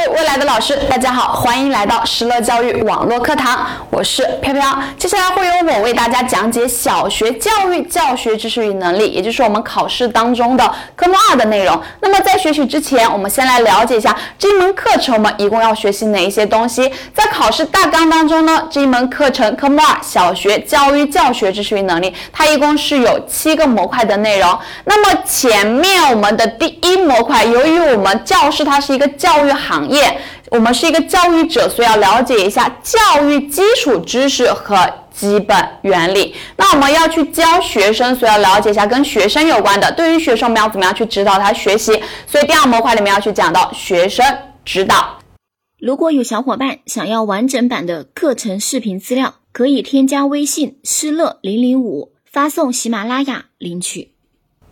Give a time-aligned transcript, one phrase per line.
[0.00, 4.82] 位未来的老师，大家好，欢迎来到石乐教育网络课堂，我是飘飘。
[4.96, 11.78] 接下来会由我为大家讲解小学教育教学知识与能力，也就是我们考试当中的科目二的内容。
[12.00, 16.90] 那么在学习之前，我们先来了解一下这一门课程我们一共要学习哪一些东西。
[17.12, 24.58] 在考试大纲当中呢，这一门课程科目二小学教育教学知识与能力，它一共是有七个模块的内容。
[24.84, 29.89] 那么前面我们的第一模块，由于我们教师它是一个教育行，
[30.50, 36.34] 我们是一个教育者，所以要了解一下教育基础知识和基本原理。
[36.56, 39.90] 那我们要去教学生，所以要了解一下跟学生有关的。
[39.92, 42.00] 对于学生，我们要怎么样去指导他学习？
[42.26, 44.24] 所以第二模块里面要去讲到学生
[44.64, 45.18] 指导。
[45.78, 54.12] 如果有小伙伴想要完整版的课程视频资料，可以添加微信施乐零零五，发送喜马拉雅领取。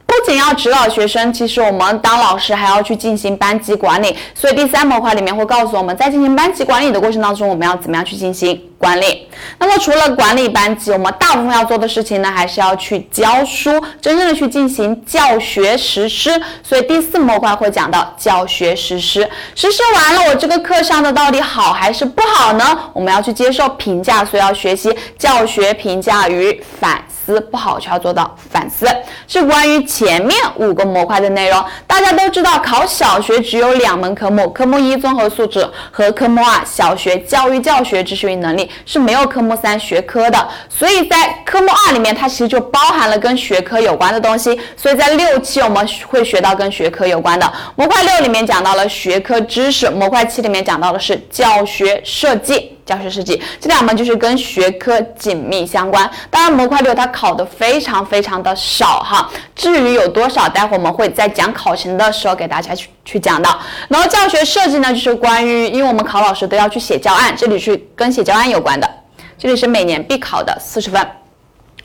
[0.09, 4.17] 不仅要指导学生，其实我们当老师还要去进行班级管理。
[4.35, 9.29] 所以第三模块里面会告诉我们在进行班级管理的过程当中，我们要怎么样去进行管理。
[9.59, 13.71] 那么除了管理班级，我们大部分要做的事情呢，还是要去教书，
[14.01, 16.31] 真正的去进行教学实施。
[16.63, 19.29] 所以第四模块会讲到教学实施。
[19.55, 22.65] 实施完了，我这个课上的到底好还是不好呢？
[22.95, 27.18] 我们要去接受评价，所以要学习教学评价与反思。
[27.29, 28.87] 思不好就要做到反思，
[29.27, 31.63] 是关于前面五个模块的内容。
[31.87, 40.49] 大家都知道，考小学只有两门科目，科目一综合素质和科目二小学教育教学知识与能力是没有科目三学科的。
[40.71, 44.59] 所以在科目二里面，它其实就包含了跟学科有关的东西。
[44.75, 52.78] 所以在六期我们会学到跟学科有关的模块六里面讲到了学科知识，模块七里面讲到的是教学设计。
[52.89, 56.11] 教学设计这两门就是跟学科紧密相关。
[56.31, 59.31] 当然，模块六它考的非常非常的少哈。
[59.55, 63.61] 至于有多少，待会我们会在讲考情的时候给大家去去讲到。
[63.89, 68.89] 然后教学设计呢，就是关于，因为我们考老师都要去写教案，这里去跟写教案有关的，
[69.37, 71.07] 这里是每年必考的四十分。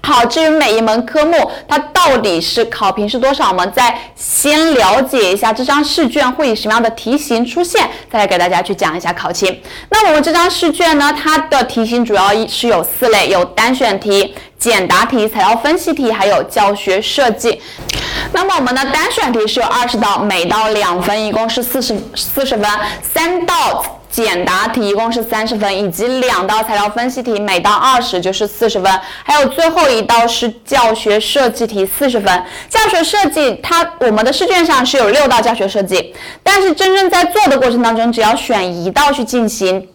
[0.06, 9.62] 好，至于每一门科目它到底是考评是多少，我们再先了解一下这张试卷会以什么样的题型出现，再来给大家去讲一下考情。
[9.90, 17.62] 那我们这张试卷呢，它的题型主要是有四类，有单选题、简答题、材料分析题，还有教学设计。
[18.34, 22.70] 那么我们的单选题是有二十道，每道两分，一共是四十四十分，
[23.02, 24.02] 三道。
[24.14, 32.44] 简答题一共是三十分，以及两道材料分析题，每道二十就是四十分，还有最后一道是教学设计题四十分。
[32.70, 36.14] 教学设计它我们的试卷上是有六道教学设计，
[36.44, 39.90] 但是真正在做的过程当中，只要选一道去进行。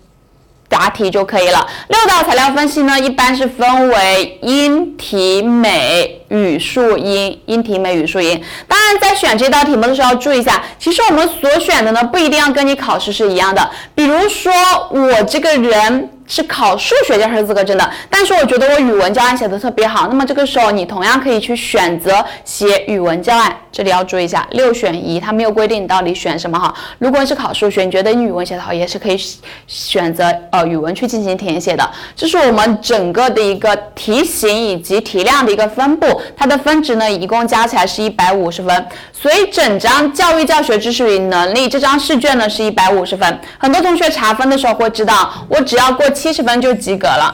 [0.69, 1.67] 答题就可以了。
[1.89, 7.41] 六道材料分析呢，一般是分为音、体、美、语数英。
[7.47, 8.41] 音、体、美、语数英。
[8.67, 13.71] 当然，在选这道题目的时候要注意一下，其实我们所选的呢，不一定要跟你考试是一样的。
[13.95, 14.53] 比如说，
[14.91, 16.11] 我这个人。
[16.29, 23.57] 是考数学教师资格证的，但是我觉得我语文教案写的特别好，那么这个时候你同样可以去选择写语文教案。
[23.73, 26.75] 这里要注意一下，六选一，它没有规定你到底选什么哈。
[26.99, 29.17] 如果你是考数学，你觉得你语文写的好，也是可以
[29.67, 31.89] 选择呃语文去进行填写的。
[32.17, 43.41] 这是我们整个的一个题型以及题量的一个分布，它的分值呢一共加起来是一百五十分，所以整张教育教学知识与能力这张试卷呢是一百五十分。
[43.59, 46.07] 很多同学查分的时候会知道，我只要过。
[46.19, 47.33] 七十分就及格了，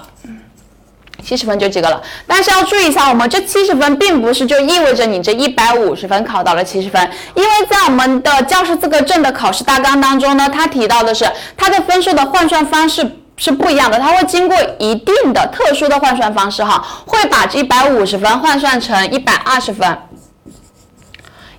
[1.25, 2.03] 七十分就及格了。
[2.27, 19.99] 但是要注意一下，我们这七十分并不是就意味着你这一百五十分考到了七十分，因为在我们的教师资格证的考试大纲当中呢，它提到的是它的分数的换算方式是不一样的，它会经过一定的特殊的换算方式哈，会把这一百五十分换算成一百二十分，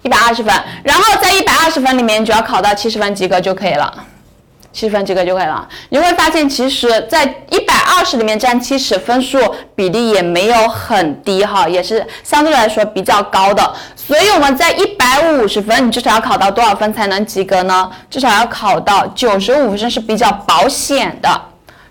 [0.04, 0.54] 一百二十分，
[0.84, 4.06] 然后在一百二十分里面，只要考到七十分及格就可以了。
[4.76, 5.66] 七分及格就可以了。
[5.88, 9.40] 你会发现，其实，在一百二十里面占七十分数
[9.74, 13.74] 比例也没有很低哈，也是相对来说比较高的。
[13.96, 17.90] 所以我们在一百五十分，你至少要考到多少分才能及格呢？
[18.10, 21.42] 至少要考到九十五分是比较保险的。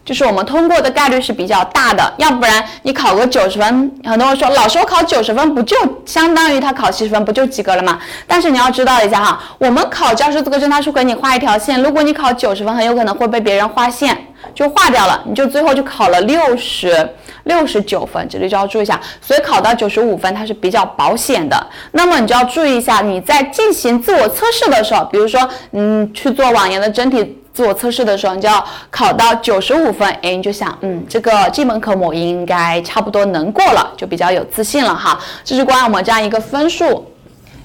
[0.05, 5.75] 就是我们通过的概率是比较大的，要不然你考个九十分，很多人说老师我考九十分不就
[6.05, 7.99] 相当于他考七十分不就及格了吗？
[8.27, 14.15] 但是你要知道一下哈，我们考教师资格证他是给你画一条线，如果你考九十分，很有可能会被别人划线
[14.55, 17.09] 就划掉了，你就最后就考了六十
[17.45, 19.01] 六十九分，这里就要注意一下。
[19.23, 27.39] 所以考到九十五分它是比较保险的，那么你就要注意一下你在进行自我测试的时候，比如说嗯去做网言的真题。
[27.55, 35.21] 自我测试的时候，你就要考到九十五分，哎，你就想，嗯，这个这门科目应该差不多能过了，就比较有自信了哈。
[35.45, 37.07] 这是关于我们这样一个分数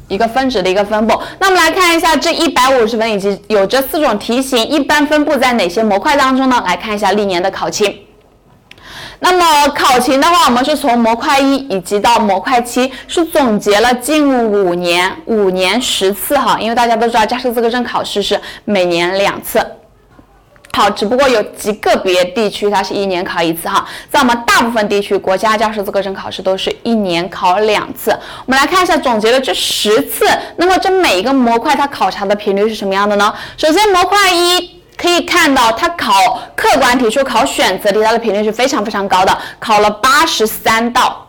[0.07, 1.19] 一个分值的一个分布。
[1.39, 6.63] 那我们来看一下这一百五十分以及有这四种题型，一般分布在哪些模块当中呢？
[6.67, 8.05] 来看一下历年的考勤。
[9.21, 19.59] 那么考勤的话，我们是从模块一以及到模块七，是总结了近五年五年十次哈，因为大家都知道驾驶资格证考试是每年两次。
[20.71, 28.11] 好，只不过有极个别地区它是一年考一次哈，在我们大部分地区，国家教师资格证考试都是一年考两次。
[28.45, 30.25] 我们来看一下总结了这十次，
[30.55, 33.33] 那么这每一个模块它考察的频率是什么样的呢？
[33.57, 41.28] 首先模块一可以看到，它考客观题、说考选择题，它的频率是非常非常高的，考了八十三道。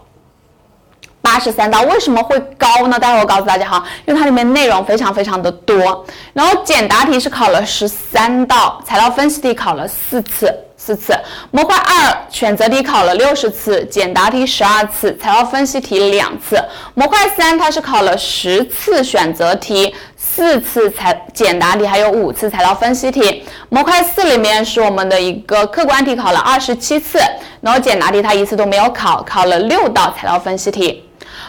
[1.30, 2.98] 八十三道为什么会高呢？
[2.98, 6.04] 待会我告诉大家哈，因为它里面内容非常非常的多。
[6.32, 11.16] 然后简答题是考了十三道，材料分析题考了四次，四次。
[11.52, 16.60] 模块二选择题考了六十次，简答题十二次，材料分析题两次。
[16.94, 23.44] 模块三它是考了十次选择题，四次材简答题，还有五次材料分析题。
[23.68, 27.20] 模块四里面是我们的一个客观题考了二十七次，
[27.60, 31.04] 然后简答题它一次都没有考，考了六道材料分析题。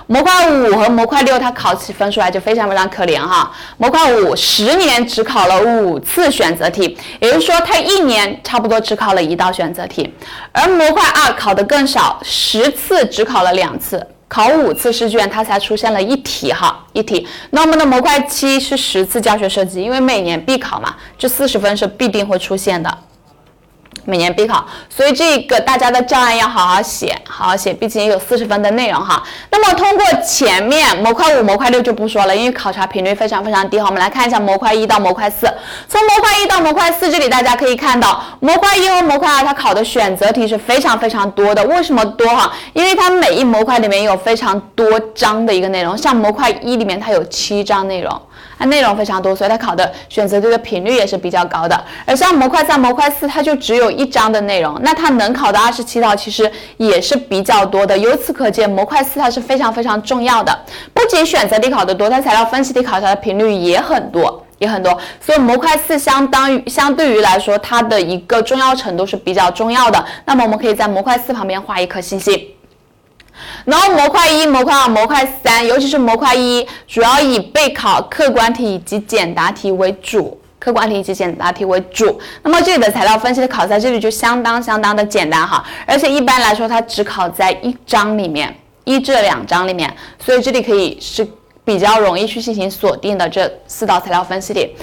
[0.07, 3.51] 模块五和模块六，它考起分数来就非常非常可怜哈。
[3.77, 10.13] 模块五十年只考了五次选择题，也就是说它一年差不多只考了一道选择题。
[10.51, 17.27] 而模块二考的更少，十次只考了两次，考五次试卷它才出现了一题哈，一题。
[17.51, 22.97] 那我们的模块七是十次教学设计，因为每年必考嘛，这四十分是必定会出现的。
[24.05, 29.21] 每年必考，所以这个大家的教案要好好写，好好写，毕竟也有四十分的内容哈。
[29.51, 33.85] 那么通过前面模块五、模块六就不说了，因为考察频率非常非常低哈。
[33.85, 35.51] 我们来看一下模块一到模块四，
[35.87, 41.63] 从模块一到模块四，这里大家可以看到，模块一和模块二它考的选择题是非常非常多的。
[41.65, 42.51] 为什么多哈？
[42.73, 48.21] 因为它每一模块里面有非常多章的一个内容，像模块一里面它有七章内容。
[48.61, 51.83] 它内容非常多，所以它考的选择题的频率也是比较高的。
[52.05, 57.97] 而像模块三、模块四，它就只有一章的内容，那它能考的二十七道其实也是比较多的。
[57.97, 60.55] 由此可见，模块四它是非常非常重要的。
[60.93, 64.95] 不仅选择题考得多，它材料分析题考察的频率也很多，也很多。
[65.19, 70.05] 所以模块四相当于相对于来说，它的一个重要程度是比较重要的。
[70.23, 72.39] 那么我们可以在模块四旁边画一颗星星。
[73.65, 82.19] 然后模块一、模块二、模块三，尤其是模块一，主要以备考客观题以及简答题为主，客观题以及简答题为主。
[82.43, 89.93] 那么这里的材料分析的考在这里就相当相当的简单哈，而且一般来说它只考在一章里面，一至两章里面，
[90.23, 91.27] 所以这里可以是
[91.63, 94.75] 比较容易去进行锁定的这四道材料分析题。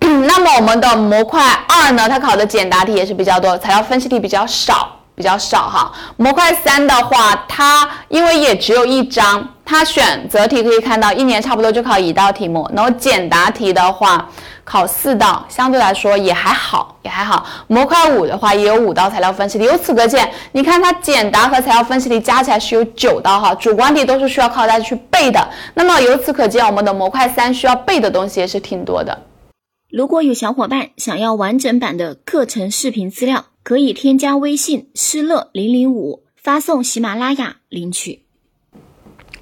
[0.00, 4.96] 那么我们的模块二呢，它考的简答题也是比较多，材料分析题比较少。
[5.20, 14.26] 比较少哈，模块三的话，它因为也只有一章，它选择题可以看到一年差不多就考一道题目，然后简答题的话
[14.64, 17.44] 考四道，相对来说也还好，也还好。
[17.66, 25.46] 模块五的话也有五道材料分析题，由此可见，你看它简答和材料分析题加起来是有九道哈，主观题都是需要靠大家去背的。
[25.74, 29.26] 那么由此可见，我们的模块三需要背的东西也是挺多的。
[29.90, 33.49] 如果有小伙伴想要完整版的课程视频资料。
[33.62, 38.22] 可以添加微信施乐零零五，发送喜马拉雅领取。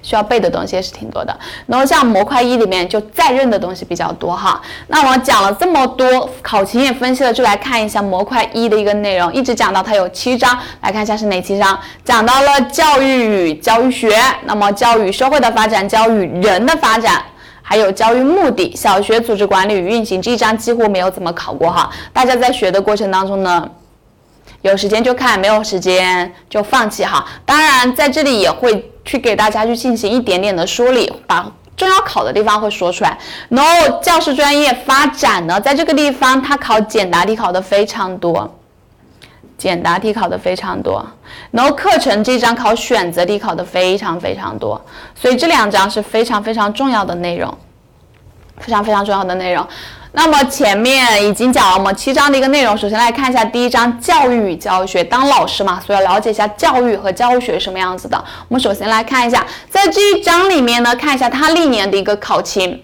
[0.01, 1.37] 需要背的东西也是挺多的，
[1.67, 4.61] 然后像模块一里面就在任的东西比较多哈。
[4.87, 11.77] 那我讲了这么多，考勤也分析了，就来看一下模块一的一个内容，一直讲到它有七章，来看一下是哪七章。
[12.05, 17.21] 讲到了教育与教育学，那么教育社会的发展，教育人的发展，
[17.61, 21.89] 还有教育目的，小学组织管理与运行这一章几乎没有怎么考过哈。
[22.13, 23.69] 大家在学的过程当中呢。
[24.61, 27.25] 有时间就看，没有时间就放弃哈。
[27.45, 33.17] 当然，在这里也会去给大家去进行一点点的梳理，把重要考的地方会说出来。
[33.47, 38.53] 然后教师专业发展呢，在这个地方它考简答题考的非常多，
[39.57, 41.05] 简答题考的非常多。
[41.51, 44.79] 然后课程这章考选择题考的非常非常多，
[45.15, 47.57] 所以这两章是非常非常重要的内容，
[48.59, 49.65] 非常非常重要的内容。
[50.11, 55.03] 那么前面已经讲了我们七章的一个内容，首先来看一下第一章教育与教学。
[55.03, 58.17] 当老师嘛，所以要了解一下教育和教学什么样子的。
[58.47, 62.83] 我们首先来看一下，在这一章里面呢，看一下它历年的一个考勤。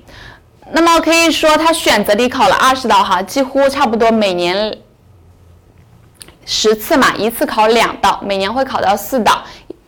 [0.72, 4.78] 那么可以说它选择题考了二十道哈，几乎差不多每年
[6.46, 9.44] 十次嘛，一次考两道，每年会考到四道。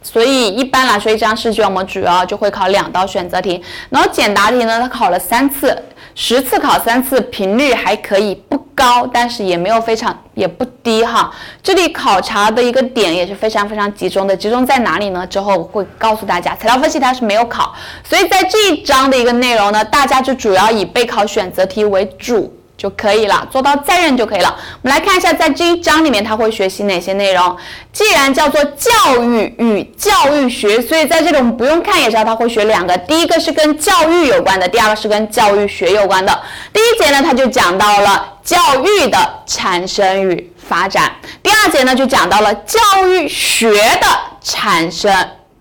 [0.07, 5.77] 所以一般来说，一张试卷我们主要就会考两道选择题，然后简答题呢，它考了三次，
[6.15, 11.29] 十次考三次，频率还可以，不高，但是也没有非常也不低哈。
[11.61, 15.27] 这里考察的一个点也是非常非常集中的，集中在哪里呢？
[15.27, 22.56] 之后我会告诉大家，材料分析它是没有考，所以在这一章的一个内容呢，大家就主要以备考选择题为主。
[22.77, 24.55] 就可以了，做到再认就可以了。
[24.83, 27.57] 我们来看一下，在这一章里面，他会学习哪些内容？
[27.91, 32.95] 既然叫做教育与教育学，所以在这里我们不用看也知道他会学两个。
[32.99, 36.39] 第一个是跟教育有关的，第二个是跟教育学有关的。
[36.71, 39.17] 第一节呢，他就讲到了教育的
[39.47, 41.03] 产生与发展；
[41.41, 44.07] 第二节呢，就讲到了教育学的
[44.43, 45.11] 产生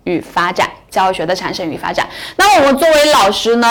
[0.03, 0.69] 与发展。
[0.89, 2.07] 教学的产生与发展。
[2.37, 3.67] 那我们作为老师呢？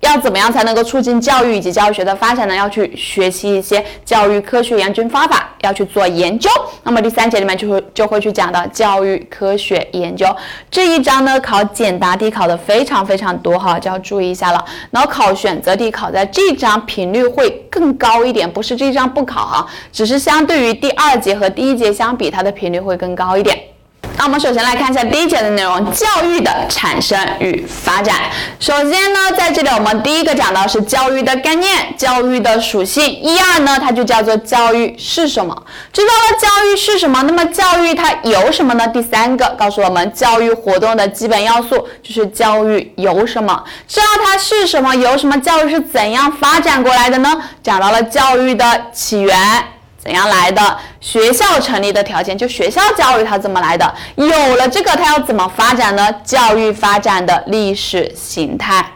[0.00, 2.54] 要怎么样才能够促进教育以及教学的发展呢？
[2.54, 6.50] 要去学习一些教育科学研究方法，要去做研究。
[6.82, 10.26] 那么第三节里面就会就会去讲到教育科学研究
[10.70, 14.64] 这一章呢，考简答题考的非常非常多哈，就要注意一下了。
[14.90, 23.69] 然后考选择题考在这一章频率会更高一点，不是这一章不考哈，只是相对于第二节和第一节相比，它的频率会更高一点。
[24.20, 28.16] 那我们首先来看一下第一节的内容：教育的产生与发展。
[28.58, 33.02] 首先呢，在这里我们第一个讲到是教育的概念、教育的属性。
[33.22, 35.56] 一二呢，它就叫做教育是什么？
[35.90, 38.86] 知道了教育是什么，那么教育它有什么呢？
[38.88, 43.64] 第三个告诉我们，教育活动的基本要素就是教育有什么？
[43.88, 45.40] 知道它是什么，有什么？
[45.40, 47.40] 教育是怎样发展过来的呢？
[47.62, 49.34] 讲到了教育的起源。
[50.02, 50.78] 怎样来的？
[50.98, 53.94] 学校成立的条件，就学校教育它怎么来的？
[54.16, 56.10] 有了这个，它要怎么发展呢？
[56.24, 58.92] 教育发展的历史形态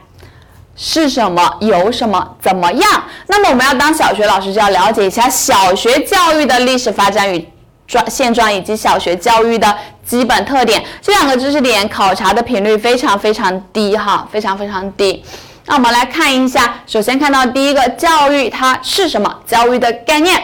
[0.75, 1.57] 是什么？
[1.61, 2.37] 有什么？
[2.41, 3.05] 怎么样？
[3.27, 7.47] 那么我们要当小学老师，就要了解一下小学教育的历史发展与
[7.87, 10.83] 状现状，以及小学教育的基本特点。
[11.03, 15.23] 这两个知识点考察的频率非常非常低哈，非常非常低。
[15.67, 19.41] 那我们来看一下，首先看到第一个，教育它是什么？
[19.47, 20.43] 教育的概念。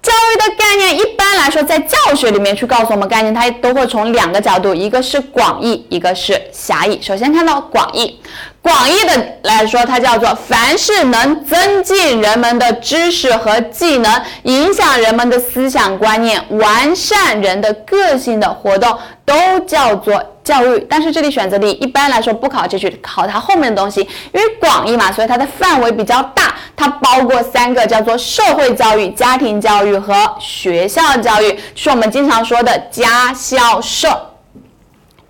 [0.00, 6.98] 教育的概念一般来说，在教学里面去告诉我们概念，它都会从两个角度，一个是广义，一个是狭义。
[7.02, 8.20] 首先看到广义，
[8.62, 19.34] 广义的来说，它叫做凡是能增进人们的知识和技能，影响人们的思想观念，完善人的个性的活动，都
[19.66, 20.22] 叫做。
[20.48, 24.00] 教育，但是这里选择题一般来说不考这句，考它后面的东西，
[24.32, 34.08] 因为广义嘛，所以它的范围比较大，它包括三个叫做社会教育、家庭教育和学校教育，是我们经常说的家校社。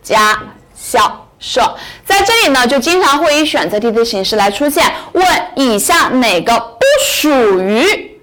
[0.01, 0.39] 家
[0.75, 1.61] 校社
[2.05, 8.19] 在这里呢，就经常会以选择题的形式来出现，问以下哪个不属于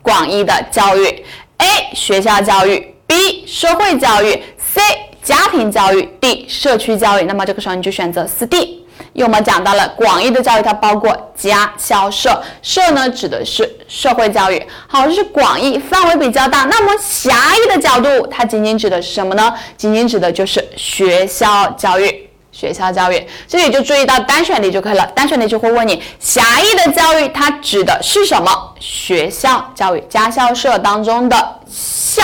[0.00, 1.24] 广义的教育
[1.58, 1.92] ？A.
[1.92, 3.44] 学校教育，B.
[3.48, 4.80] 社会教育，C.
[5.26, 8.84] 家庭教育，D 社区教育，那么这个时候你就选择四 D。
[9.12, 12.40] 因为我们讲到了广义的教育，它包括家、校、社。
[12.62, 16.64] 社呢指的是社会教育，好，这是广义，范围比较大。
[16.66, 19.52] 那么狭义的角度，它仅仅指的是什么呢？
[19.76, 22.30] 仅仅指的就是学校教育。
[22.52, 25.04] 学校教育，这里就注意到单选题就可以了。
[25.08, 28.48] 单选题就会问你，狭义的教育它指的是什么？
[28.78, 32.22] 学校教育，家、校、社当中的校。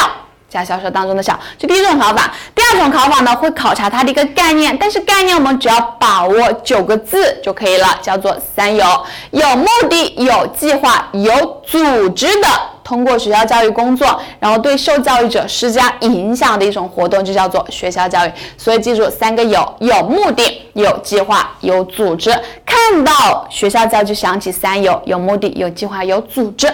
[0.53, 2.31] 加销售当中的小，这第一种考法。
[2.55, 8.85] 第二种考法呢，会考察它的一个概念，但是概念我们只要把握九个字就可以了，叫做三有：
[9.31, 12.49] 有目的、有计划、有组织的，
[12.85, 18.33] 通过学校教育工作，然后对受教育者施加影响的一种活动，就叫做学校教育。
[18.59, 22.31] 所以记住三个有：有目的、有计划、有组织。
[22.67, 26.71] 看到学校教育就想起三有：有目的、有计划、有组织。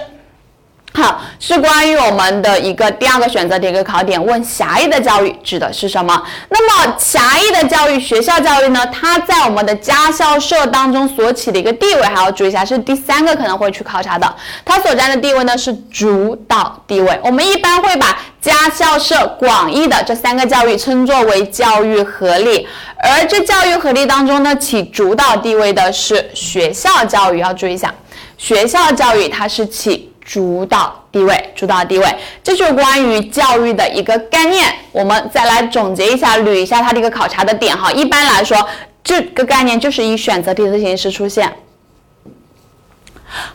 [0.94, 6.20] 好，是关于我们的一个第二个选择题一个考点，问狭义的教育指的是什么？
[6.48, 8.84] 那么狭义的教育，学校教育呢？
[8.88, 14.34] 它在我们的家校社当中所起的一个地位，还要注意一下，是第三个可能会去考察的。
[14.64, 17.20] 它所占的地位呢是主导地位。
[17.22, 22.66] 我们一般会把家校社广义的这三个教育称作为教育合力，
[22.96, 27.94] 而这教育合力当中呢，起主导地位的是学校教育，要注意一下，
[28.36, 30.07] 学校教育它是起。
[30.28, 32.04] 主导地位，主导地位，
[32.44, 34.70] 这就关于教育的一个概念。
[34.92, 37.90] 我们再来总结一下，捋一下它的一个考察的点哈。
[37.90, 38.68] 一般来说，
[39.02, 41.50] 这个概念就是以选择题的形式出现。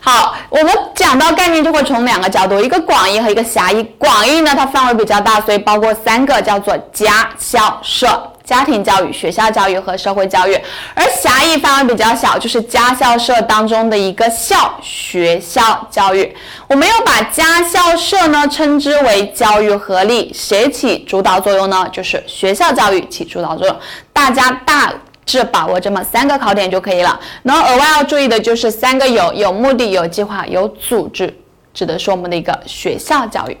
[0.00, 3.80] 好，我们讲到概念就会从两个角度，一个广义和一个狭义。
[3.96, 8.32] 广义呢，它范围比较大，所以包括三个，叫做家、校、社。
[8.44, 10.54] 家庭教育、学校教育和社会教育，
[10.94, 16.30] 而狭义范围比较小，就是家校社当中的一个校学校教育。
[16.68, 21.88] 我们又把家校社呢称之为教育合力，谁起主导作用呢？
[21.90, 23.74] 就是学校教育起主导作用。
[24.12, 24.92] 大家大
[25.24, 27.18] 致把握这么三个考点就可以了。
[27.42, 31.34] 然后额外要注意的就是三个有：有目的、有计划、有组织，
[31.72, 33.56] 指的是我们的一个学校教育。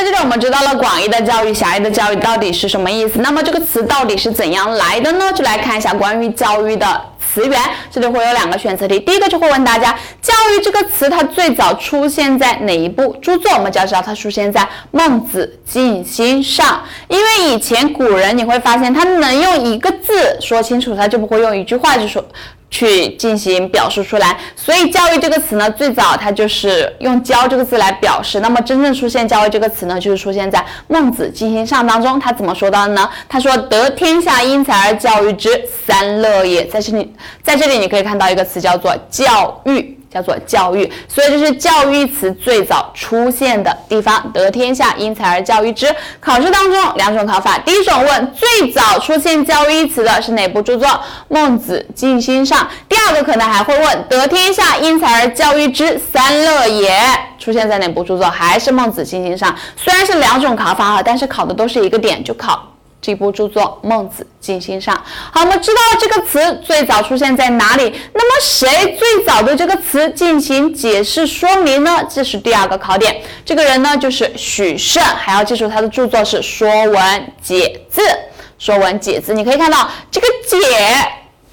[0.00, 3.18] 在这里，我们知道了广义的教育、狭义的教育到底是什么意思。
[3.18, 5.30] 那么这个词到底是怎样来的呢？
[5.34, 6.86] 就来看一下关于教育的
[7.18, 7.60] 词源。
[7.90, 9.92] 这里会有两个选择题，第一个就会问大家，
[10.22, 13.52] 教育这个词它最早出现在哪一部著作？
[13.52, 16.66] 我们就要知道它出现在《孟子尽心上》，
[17.14, 22.24] 因为以前古人你会发现，他能用一个字说清楚，他就不会用一句话就说。
[22.70, 28.40] 去进行表述出来，所以“教育”这个词呢，最早它就是用“教”这个字来表示。
[28.40, 32.18] 那么真正出现“教育”这个词呢，就是出现在《孟子尽心上》当中。
[32.18, 33.08] 他怎么说到的呢？
[33.28, 37.12] 他说：“得天下因才而教育之，三乐也。”在这里，
[37.42, 39.98] 在这里你可以看到一个词叫做“教育”。
[40.12, 44.30] 叫做教育，所以这是教育词最早出现的地方。
[44.32, 45.86] 得天下因材而教育之。
[46.18, 50.88] 考试当中两种考法，第一种问最早出现教育词的是哪部著作？
[51.28, 52.68] 孟子尽心上。
[52.88, 57.00] 第二个可能还会问得天下因材而教育之，三乐也
[57.38, 58.28] 出现在哪部著作？
[58.28, 59.54] 还是孟子尽心上。
[59.76, 62.66] 虽然是两种考法哈，但是考的都是一个点，就考。
[63.00, 64.94] 这部著作《孟子尽心上》。
[65.30, 67.92] 好，我们知道这个词最早出现在哪里？
[68.12, 72.06] 那么谁最早对这个词进行解释说明呢？
[72.08, 73.22] 这是第二个考点。
[73.44, 78.02] 这个人呢，就是许慎，还要记住他的著作是《说文解字》。
[78.58, 80.56] 《说文解字》，你可以看到这个“解”。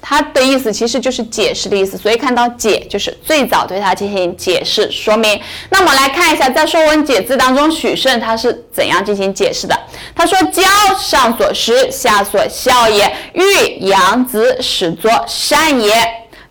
[0.08, 5.38] 它的意思其实就是解释的意思，所以看到解就是最早对它进行解释说明。
[5.68, 9.78] 那我们来看一下，在《说文解字》当中，许慎他是怎样进行解释的？
[10.14, 10.62] 他说：“教
[10.98, 15.92] 上所施，下所效也；欲养子，始作善也。”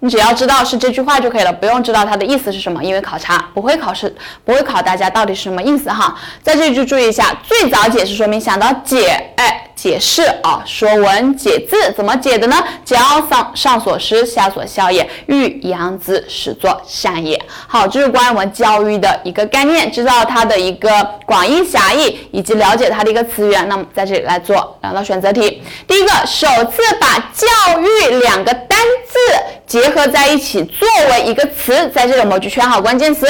[0.01, 6.15] 你只要知道是这句话就可以了，不用知道它的意思是什么，因为考察不会考试，不会考大家到底是什么意思哈。
[6.43, 9.66] 在这里就注意一下，最早解释说明想到解，哎。
[9.77, 12.55] 解释啊，《说文解字》怎么解的呢？
[12.83, 12.97] 教
[13.29, 17.39] 上上所施，下所效也；欲养子，始作善也。
[17.67, 20.89] 好，这是关于我们教育的一个概念，知道它的一个
[21.27, 23.69] 广义狭义，以及了解它的一个词源。
[23.69, 25.61] 那么在这里来做两道选择题。
[25.87, 29.19] 第一个，首次把教育两个单字
[29.67, 33.27] 结合在一起作为一个词，在这里我们去圈好关键词。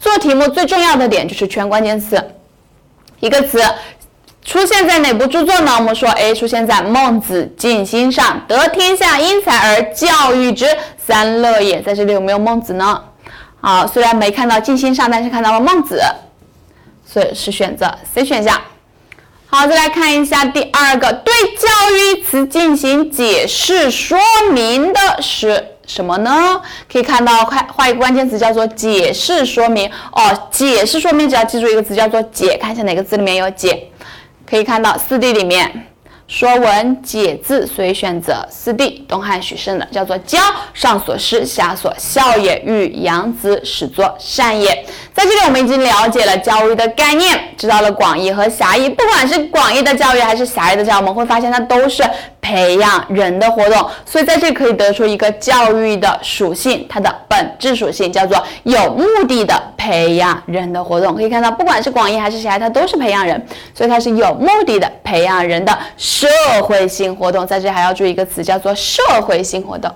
[0.00, 2.18] 做题目最重要的点就是圈关键词，
[3.20, 3.62] 一个词。
[4.50, 5.76] 出现在哪部著作呢？
[5.78, 10.66] 我们说，A 出现在《孟子尽心上》，得天下因才而教育之，
[10.98, 11.80] 三乐也。
[11.80, 13.00] 在这里有没有孟子呢？
[13.60, 16.02] 好，虽然没看到尽心上，但是看到了孟子，
[17.06, 18.60] 所以是选择 C 选项。
[19.46, 24.18] 好，再来看一下第二个，对教育词进行解释说
[24.52, 26.60] 明的是什么呢？
[26.92, 29.88] 可以看到，快画一个关键词叫做解释说明。
[30.10, 33.86] 哦，解释说明只要记住一个词叫做解，看一下哪个字里面有解。
[34.50, 35.68] 可以看到四 D 里面，
[36.30, 39.04] 《说文解字》，所以选择四 D。
[39.08, 40.38] 东汉许慎的叫做教，
[40.72, 44.68] 上所施，下所效也；育养子，始作善也。
[45.12, 48.88] 在这里，我们已经了解了教育的概念，知道了广义和狭义。
[48.88, 52.04] 不管是广义的教育还是狭义的教育，我们会发现它都是。
[52.42, 61.14] 培养人的活动，所以在这可以得出一个教育的属性，它的本质属性叫做有目的的培养人的活动。
[61.14, 63.40] 可以看到，不管是广义还是狭义，它都是培养人，
[63.74, 65.78] 所以它是有目的的培养人的
[66.20, 67.46] 社会性活动。
[67.46, 69.90] 在这里还要注意一个词，叫做社会性活动。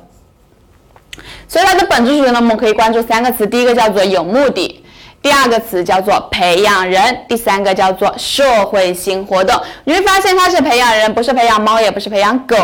[1.47, 4.83] 所以它的本质属性呢，我们可以关注三个词，第一个叫做有目的。
[5.21, 9.59] 第二个词叫做培养人，第三个叫做社会性活动。
[9.85, 12.57] 你会发现它是培养人，不是培养猫，也不是培养狗，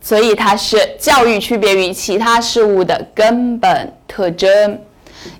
[0.00, 4.78] 所以它是教育区别于其他事物的根本特征，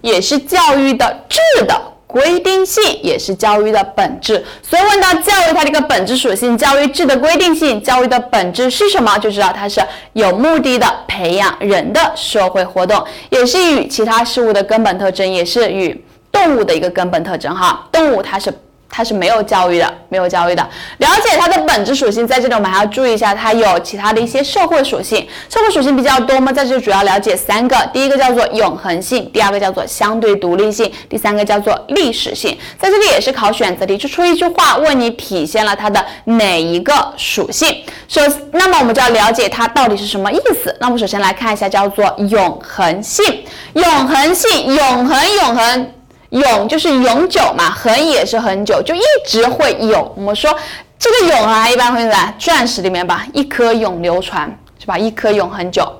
[0.00, 1.80] 也是教育的质的
[2.14, 4.42] 规定性，也是教育的本质。
[4.62, 16.04] 所以问到教育它的一个本质属性，教育质的规定性，教育的本质是什么，就知道它是有目的的培养人的社会活动，也是与其他事物的根本特征，也是与。
[16.34, 18.52] 动物的一个根本特征哈，动物它是
[18.96, 20.62] 它是没有教育的，没有教育的。
[20.98, 25.26] 了解它的本质属性，在这里我们还要注意一下，它有其他的一些社会属性。
[25.48, 32.56] 社会属性比较多嘛，在这里主要了解三个，第一个叫做永恒性，第二个叫做相对独立性，第三个叫做历史性。
[32.78, 37.76] 在这里也是考选择题，就出一句话问你体现了它的哪一个属性。
[38.06, 38.20] 首，
[38.52, 40.72] 那么我们就要了解它到底是什么意思。
[40.78, 45.90] 那么首先来看一下，叫做永恒性，永恒性，永恒，永恒。
[46.34, 50.12] 永就是永久嘛，恒也是很久，就一直会有。
[50.16, 50.54] 我们说
[50.98, 54.98] 这个永啊，一般会在钻石里面吧，一颗永流传是吧？
[54.98, 55.90] 一颗永恒久。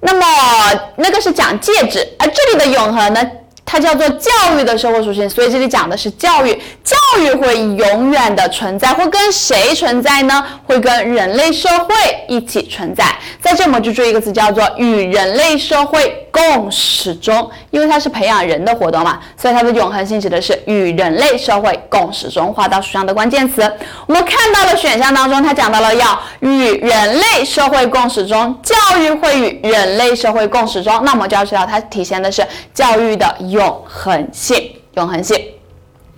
[0.00, 3.20] 那么那个是讲戒指，而这里的永恒呢？
[3.66, 10.42] 它叫做教育的社会属性，所以这里讲的是教育，教育会永远的存在，会跟谁存在呢？
[10.64, 11.94] 会跟人类社会
[12.28, 13.04] 一起存在。
[13.42, 22.54] 在这我们就注意一个词，叫做与人类社会共始终，因为它是培养人的活动嘛，所以它的永恒性指的是与人类社会共始终。
[22.54, 23.60] 画到书上的关键词，
[24.06, 33.26] 我们看到了选项当中，它讲到了要与人类社会共始终，教育会与人类社会共始终，那我们就要知道它体现的是教育的。
[33.56, 35.36] 永恒性，永恒性。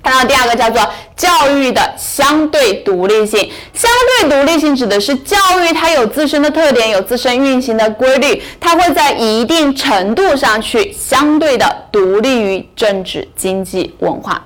[0.02, 0.80] 看到第二个叫做
[1.14, 14.42] 教育的相对独立性，相对独立性指的是教育它有自身的特点，有自身运行的规律，它会在一定程度上去相对的独立于政治、经济、文化。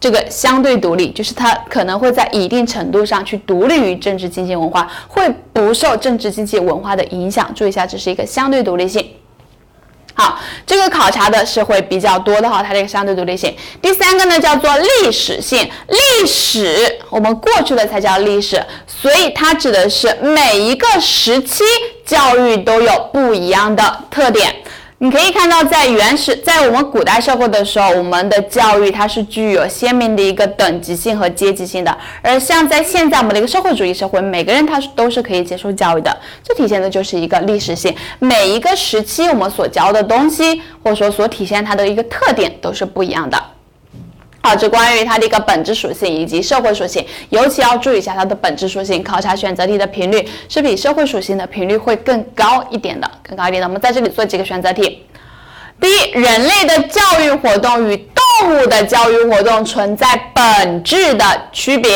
[0.00, 7.50] 这个相对独立，就是它可能会在一定程度上去独立于政治、经济、文化，会不受政治、经济、文化的影响。
[7.54, 9.06] 注意一下，这是一个相对独立性。
[10.16, 13.54] 好，这个考察的是会比较多的哈，它这个相对独立性。
[13.82, 21.64] 第三个呢叫做历史性，历史我们过去的才叫历史，所以它指的是每一个时期
[22.06, 24.54] 教育都有不一样的特点。
[25.04, 31.94] 你可以看到，在原始，在我们古代社会的时候，我们的教育它是具有鲜明的一个等级性和阶级性的。
[32.22, 37.94] 而像在现在我们的一个社会主义社会，每个人他是都是可以接受教育的，这体现的就是一个历史性。
[38.18, 43.38] 每一个时期我们所教的东西，或者说所体现它的一个特点都是不一样的。
[44.44, 49.02] 好，这关于它的一个本质属性以及社会属性，尤其要注意一下它的本质属性。
[49.02, 53.66] 考察选择题的频率是比社会属性的频率会更高一点的，更高一点的。
[53.66, 55.02] 我们在这里做几个选择题。
[55.80, 61.90] 第一，人类的教育活动与动物的教育活动存在本质的区别。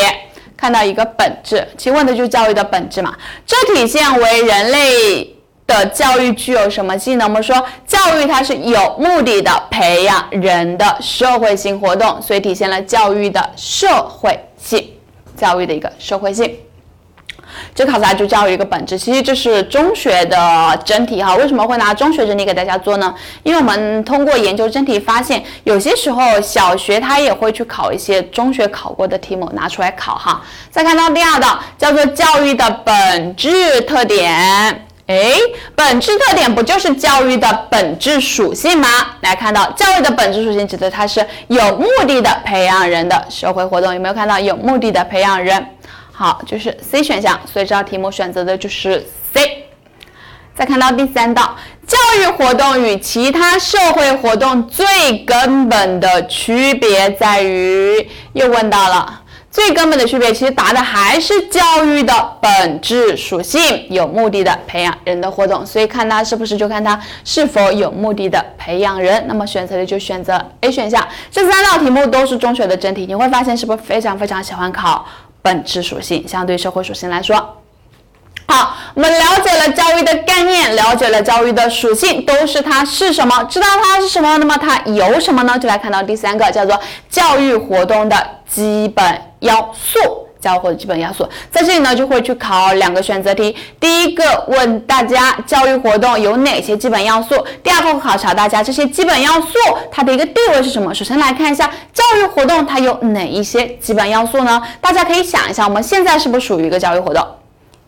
[0.57, 3.15] 看到一个本质，其问的就是教育的本质嘛？
[3.45, 5.38] 这体现为人类。
[5.69, 7.29] 的教育具有什么技能？
[7.29, 7.55] 我们说
[7.87, 14.83] 教育它是有目的的培养人的社会性活动，所以体现了教育的社会性，
[15.37, 16.57] 教育的一个社会性。
[17.75, 21.37] 这考察就教育一个本质，其实这是中学的真题哈。
[21.37, 23.15] 为什么会拿中学真题给大家做呢？
[23.43, 30.43] 因为我们通过研究真题发现，有些时候小学它也会去考一些中学考过的题目拿出来考哈。
[30.71, 34.88] 再看到第二道，叫做教育的本质特点。
[35.09, 35.33] 哎，
[35.75, 38.89] 本质特点不就是教育的本质属性吗？
[39.23, 45.67] 来看到教育的本质属性，指的它是有目的的培养人的社会活动，有没有看到有目的的培养人？
[46.13, 49.65] 好，就是 C 选项，所以这道题目选择的就是 C。
[50.55, 59.23] 再看到第三道，教育活动与其他社会活动最根本的区别在于，又问到了。
[59.51, 65.65] 最根本的区别，其实答的还是教育的本质属性，有目的的培养人的活动。
[65.65, 69.25] 所以看它是不是就看它是否有目的的培养人。
[69.27, 71.07] 那么选择的就选择 A 选项。
[71.31, 75.05] 这三道题目都是中学的真题，你会发现是不是非常非常喜欢考
[75.41, 76.29] 本质属性？
[76.29, 77.57] 相对社会属性来说。
[78.47, 83.43] 好，我们了解了教育的概念，了解了教育的属性，都是它是什么？
[83.45, 85.59] 知道它是什么，那么它有什么呢？
[85.59, 86.79] 就来看到第三个，叫做
[87.11, 88.17] 教育活动的
[88.49, 90.25] 基本要素。
[90.41, 93.57] 教育活动基本要素，在这里呢就会去考两个选择题。
[93.81, 97.35] 第一个问大家教育活动有哪些基本要素？
[97.61, 99.55] 第二个考察大家这些基本要素
[99.91, 100.95] 它的一个地位是什么？
[100.95, 104.63] 首先来看一下教育活动它有哪一些基本要素呢？
[104.81, 107.27] 大家可以想一下，我们现在是不是属于一个教育活动？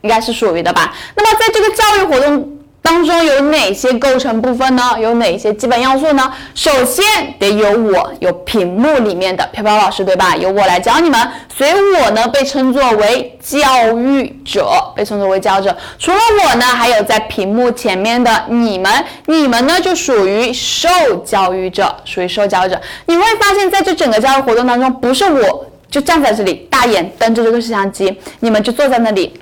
[0.00, 0.92] 应该是属于的吧。
[1.14, 4.82] 那么在这个教育活动当中有哪些构成部分呢？
[5.00, 6.32] 有哪些基本要素呢？
[6.54, 7.04] 首先
[7.38, 10.34] 得有我，有屏幕里面的飘飘老师，对吧？
[10.36, 11.20] 由我来教你们，
[11.54, 14.66] 所以我呢被称作为教育者，
[14.96, 15.76] 被称作为教育者。
[15.98, 18.90] 除了我呢，还有在屏幕前面的你们，
[19.26, 20.88] 你们呢就属于受
[21.24, 22.80] 教育者，属于受教育者。
[23.06, 29.38] 你会发现在这整个教育活动当中，不是我就站在这里，大眼瞪着这个摄像机，你们就坐在那里。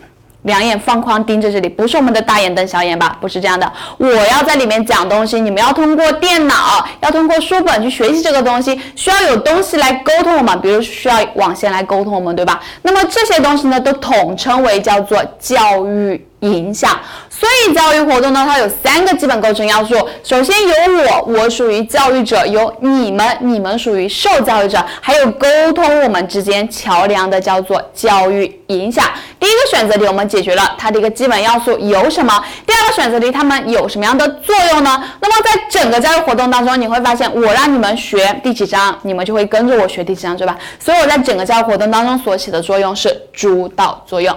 [0.48, 3.16] 两眼放光盯着这里，不是我们的大眼瞪小眼吧？
[3.20, 3.72] 不是这样的。
[3.98, 12.60] 我要在里面讲东西，你们要通过电脑，要通过书本去学习这个东西，需要有东西来沟通我们，比如需要网线来沟通我们，对吧？
[12.82, 16.24] 那么这些东西呢，都统称为叫做教育。
[16.42, 16.96] 影响，
[17.38, 19.94] 所以教育活动呢，它有三个基本构成要素。
[20.24, 20.74] 首先有
[21.04, 29.04] 我，我属于教育者；有你们，你们属于受教育者；还有沟通我们之间桥梁的，叫做教育影响。
[29.38, 32.42] 第一个选择题我们解决了它的一个基本要素有什么？
[32.66, 35.00] 第二个选择题它们有什么样的作用呢？
[35.20, 40.58] 那么在整个教育活动当中，你会发现我让你们学第几章，你们就会跟着我学第几章，对吧？
[40.80, 44.36] 所以我在整个教育活动当中所起的作用是主导作用。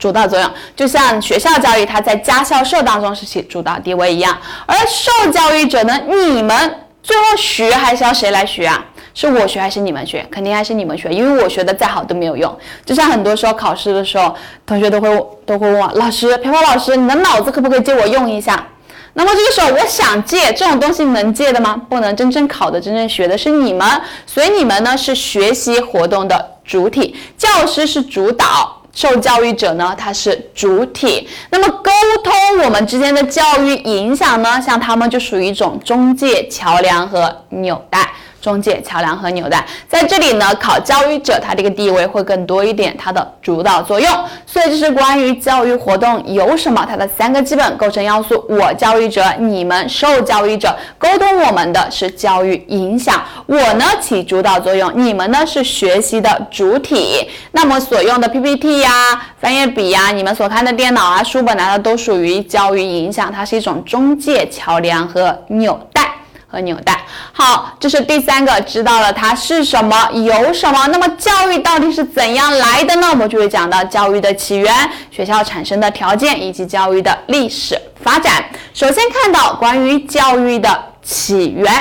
[0.00, 4.36] 主导作用，就像学校教育，它在家校社当中是起主导地位一样。
[4.66, 8.82] 而受教育者呢，你们最后学还是要谁来学啊？
[9.12, 10.26] 是我学还是你们学？
[10.30, 12.58] 肯定还是你们学，因为我学的再好都没有用。
[12.86, 14.34] 就像很多时候考试的时候，
[14.64, 15.08] 同学都会
[15.44, 18.66] 都会问我，老师，培培老师，你的脑子可不可以借我用一下？
[19.14, 21.76] 那么这个时候，我想借这种东西能借的吗？
[21.90, 23.86] 不能，真正考的、真正学的是你们，
[24.24, 28.79] 所以你们呢是学习活动的主体，教师是主导。
[28.94, 31.28] 受教育者呢，他是主体。
[31.50, 31.90] 那么沟
[32.24, 38.10] 通我们之间的教育影响呢，像他们就属于一种中介、桥梁和纽带。
[38.40, 44.10] 中介、桥梁和纽带，在这里呢，考教育者，他这个地位会更多一点，它的主导作用。
[44.46, 53.22] 所以这是关于教育活动有什么，它的三个基本构成要素：我教育者，你们受教育者，沟通我们的是教育影响。
[53.46, 57.28] 我呢起主导作用，你们呢是学习的主体。
[57.52, 58.90] 那么所用的 PPT 呀、
[59.38, 66.10] 翻页笔呀、你们所看的电脑啊、书本啊，它都属于教育影响，它是一种中介、桥梁和纽带。
[66.50, 67.00] 和纽带，
[67.32, 70.84] 好，这是第三个，知道了它是什么，有什么。
[70.88, 73.08] 那么教育到底是怎样来的呢？
[73.10, 74.74] 我们就会讲到教育的起源、
[75.12, 78.44] 学校产生的条件以及教育的历史发展。
[78.74, 81.72] 首先看到关于教育的起源，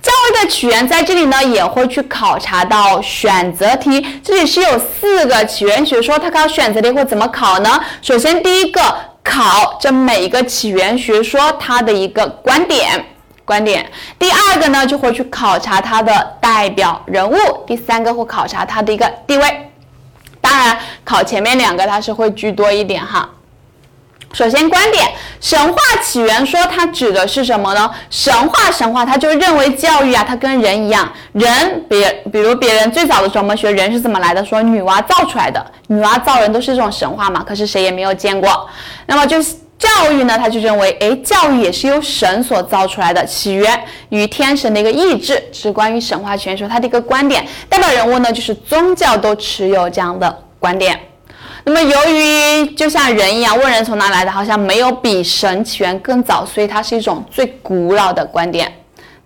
[0.00, 4.04] 教育的起源在这里呢也会去考察到选择题。
[4.24, 7.78] 这里是有四个起源学说，它考选择题会怎么考呢？
[8.00, 8.80] 首先第一个
[9.22, 13.04] 考这每一个起源学说它的一个观点。
[13.44, 13.86] 观点，
[14.18, 19.70] 第二个呢就会去考察它的代表人物，第三个会考察它的一个地位。
[20.40, 23.28] 当然，考前面两个它是会居多一点哈。
[24.32, 25.06] 首先，观点，
[25.40, 27.90] 神话起源说它指的是什么呢？
[28.10, 38.68] 神话，神话，它就认为教育啊，它跟人一样，人，别，比如别人最早的时候我们学人是怎么来的，说女娲造出来的，女娲造人都是这种神话嘛，可是谁也没有见过，
[39.06, 39.36] 那么就。
[39.84, 47.46] 教育呢，他就认为，哎，教育也是由神所造出来的，起源于天神的一个意志，是关于神话传说他的一个观点。
[47.68, 50.98] 代表人物呢，就是宗教都持有这样的观点。
[51.64, 58.70] 那么，由于就像人一样，问人从哪来的，好像没有比神起源更早，所以它是一种最古老的观点，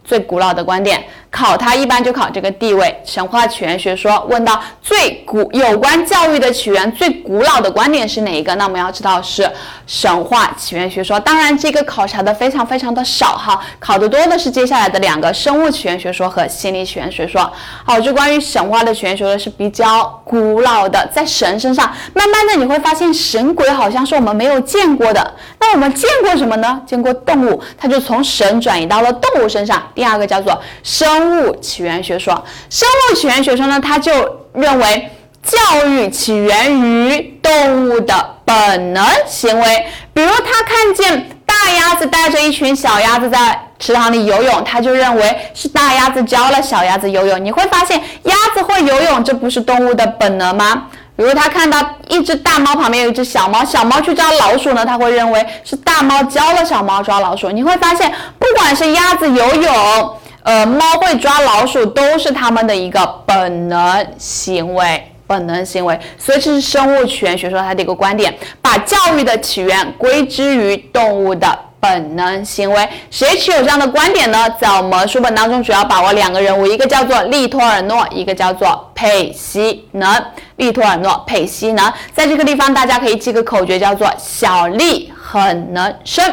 [0.04, 1.04] 最古老的观点。
[1.30, 4.26] 考它一般就考这个地位，神话起源学说。
[4.30, 8.54] 问到最古有关教育的起源最古老的观点是哪一个？
[8.54, 9.48] 那我们要知道是
[9.86, 11.20] 神话起源学说。
[11.20, 17.52] 当然，这个考察的非常非常的少哈，考的多的是接下来的两个生物起源学说和心理起源学说。
[17.84, 25.34] 好，就关于神话的起源学说是比较古老的，在神身上，慢慢的你会发现神鬼好像是我们没有见过的。
[25.60, 26.80] 那我们见过什么呢？
[26.86, 29.82] 见过动物，它就从神转移到了动物身上。
[29.94, 31.17] 第二个叫做生。
[31.18, 32.32] 生物起源学说，
[32.70, 34.12] 生物起源学说呢，他就
[34.52, 35.10] 认为
[35.42, 39.86] 教育起源于动物的本能行为。
[40.14, 47.44] 比如他看见大鸭子带着一群小鸭子在池塘里游泳，他就认为是大鸭子教了小鸭子游泳。
[47.44, 50.84] 你会发现，鸭子会游泳，这不是动物的本能吗？
[51.16, 57.50] 比如他看到一只大猫旁边有一只小猫，小猫去抓老鼠呢，他会认为是大猫教了小猫抓老鼠。
[57.50, 60.14] 你会发现，不管是鸭子游泳。
[60.48, 66.00] 呃，猫会抓老鼠，都是它们的一个本能行为，本能行为。
[66.16, 71.46] 所以这是生物起源学说它的一个观点，把教育的起源归之于动物的
[71.78, 72.88] 本能行为。
[73.10, 74.48] 谁持有这样的观点呢？
[74.58, 80.10] 在我们书本当中，主要把握两个人物，一个叫做利托尔诺，一个叫做佩西能。
[80.56, 86.24] 利托尔诺、佩西能，在这个地方大家可以记个口诀，叫做“小利很能生”，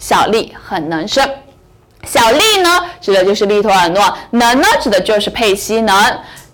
[0.00, 1.24] 小利很能生。
[2.06, 5.94] 小利呢，指的就是利托尔诺；能呢，指的就是佩西能。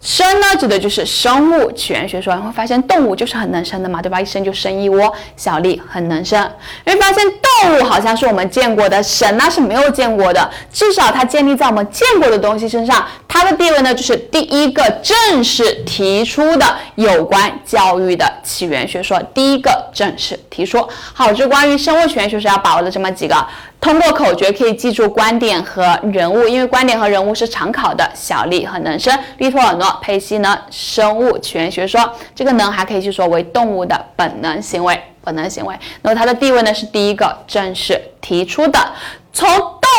[0.02, 2.34] 生呢，指的就是生物起源学说。
[2.34, 4.18] 你会发现动物就是很能生的嘛，对吧？
[4.18, 6.42] 一生就生一窝小粒，很能生。
[6.86, 7.22] 你会发现
[7.62, 10.50] 动物好像是我们见过的，神那是没有见过的。
[10.72, 19.22] 至少它建立在我们见过的东西身上，它的地位呢，就是第一个正式提出的有关教育的起源学说。
[19.34, 20.88] 第一个正式提出。
[21.12, 23.46] 好，这关于生物起源学说要把握的这么几个。
[23.80, 28.06] 通过口诀可以记住观点和人物，因为观点和人物是常考的。
[28.14, 30.58] 小丽和能生，利托尔诺、佩西呢？
[30.70, 35.74] 生物起源学说，这个能还可以去说为动物的本能行为，本能行为。
[36.02, 38.78] 那么它的地位呢是第一个正式提出的。
[39.32, 39.48] 从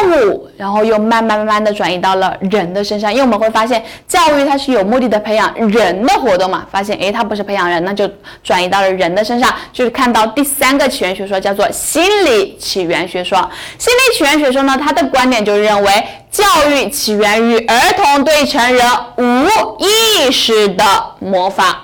[0.02, 8.10] 动物，然后又慢慢慢慢的转移到了人的身上，因为我们会发现教育它是有目的的培养人的活动嘛，发现诶它不是培养人，那就
[8.44, 13.38] 转移到了人的身上，就是看到第三个起源学说叫做心理起源学说。
[13.78, 15.92] 心理起源学说呢，它的观点就认为
[16.30, 18.86] 教育起源于儿童对成人
[19.18, 20.84] 无意识的
[21.20, 21.76] 模仿，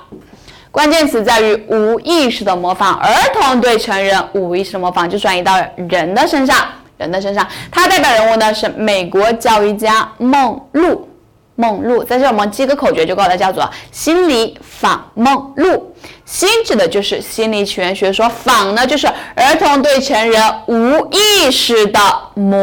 [0.72, 5.54] 关键词在于无意识的模仿，儿童对成人无意识的模仿就转移到
[5.90, 6.58] 人的身上。
[6.98, 11.08] 人的身上，他代表人物呢是美国教育家梦露。
[11.60, 15.96] 梦露在这我们记个口诀就够了，叫做心理访梦露。
[16.24, 22.00] 心指的就是心理起源学说，仿呢就是儿童对成人无意识的
[22.36, 22.60] 模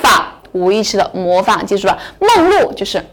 [0.00, 3.04] 仿，无意识的模仿，记住了，梦露就是。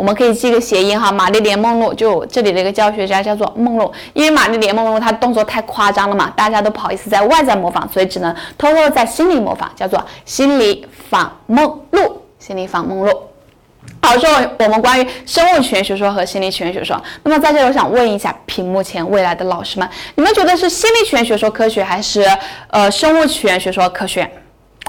[0.00, 13.12] 我们可以记个谐音哈，玛丽莲梦露，就这里的一个教学家叫做梦露，因为玛丽莲梦露她动作太夸张了嘛，大家都不好意思在外在模仿，所以只能偷偷在心里模仿，叫做心里仿梦露，心里仿梦露。
[14.00, 14.26] 好，说
[14.60, 22.24] 我们关于生物起源学说和心理起源学说，那么在这里我想问一下屏幕前未来的老师们，你们觉得是心理起源学说科学还是
[22.68, 24.30] 呃生物起源学说科学？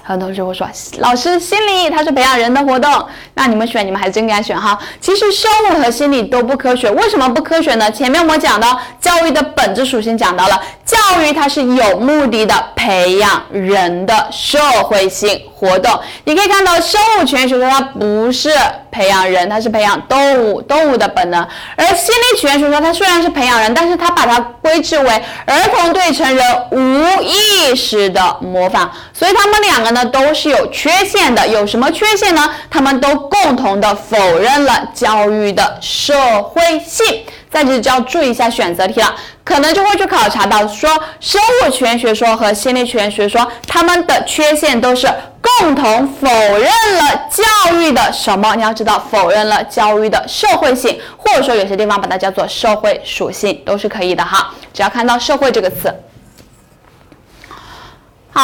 [0.04, 4.78] 很多同学会说，老师心理它是培养人的活动，那你们选你们还真敢选哈。
[5.00, 7.90] 其实生物和心理都不科学，为什么不科学呢？
[7.92, 16.00] 前面我讲到教育的本质属性讲到了，教育它是有目的的培养人的社会性活动。
[16.26, 18.50] 你可以看到生物起源学说它不是
[18.92, 29.91] 培养人，它是培养动物动物的本能，而心理起源学说它虽然是培养人，但是它把它归置为儿童对成人无意识的模仿，所以他们两个。
[29.92, 32.50] 呢都是有缺陷的，有什么缺陷呢？
[32.70, 37.24] 他们都共同的否认了教育的社会性。
[37.50, 45.06] 在这里就要注意一下选择题了，可能就会去考察到说生物起源学说和心理起源学说，他们的缺陷都是
[45.42, 48.56] 共同否认了教育的什么？
[48.56, 54.54] 你要知道，否认了教育的社会性，或者说有些地方把它叫做社会属性，都是可以的哈。
[54.74, 55.94] 只要看到社会这个词。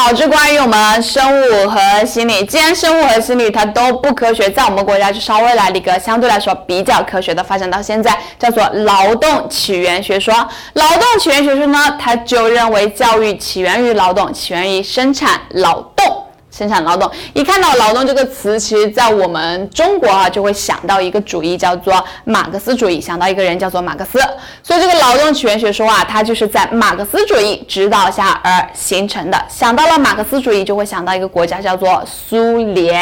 [0.00, 2.44] 好，这关于我们生物和心理。
[2.46, 10.32] 既然生物和心理它都不科学，在我们国家就稍微来了一个相对来说比较科学的发展到现在，叫做劳动起源学说。
[10.74, 16.27] 劳动起源学说呢，它就认为教育起源于劳动，起源于生产劳动。
[16.58, 24.18] 生产劳动，一看到劳动这个词，其实在我们中国啊，就会想到一个主义，叫做马克思主义，想到一个人叫做马克思。
[24.60, 29.40] 所以这个劳动起源学说啊，它就是在马克思主义指导下而形成的。
[29.48, 33.00] 想到了马克思主义，就会想到一个国家叫做苏联。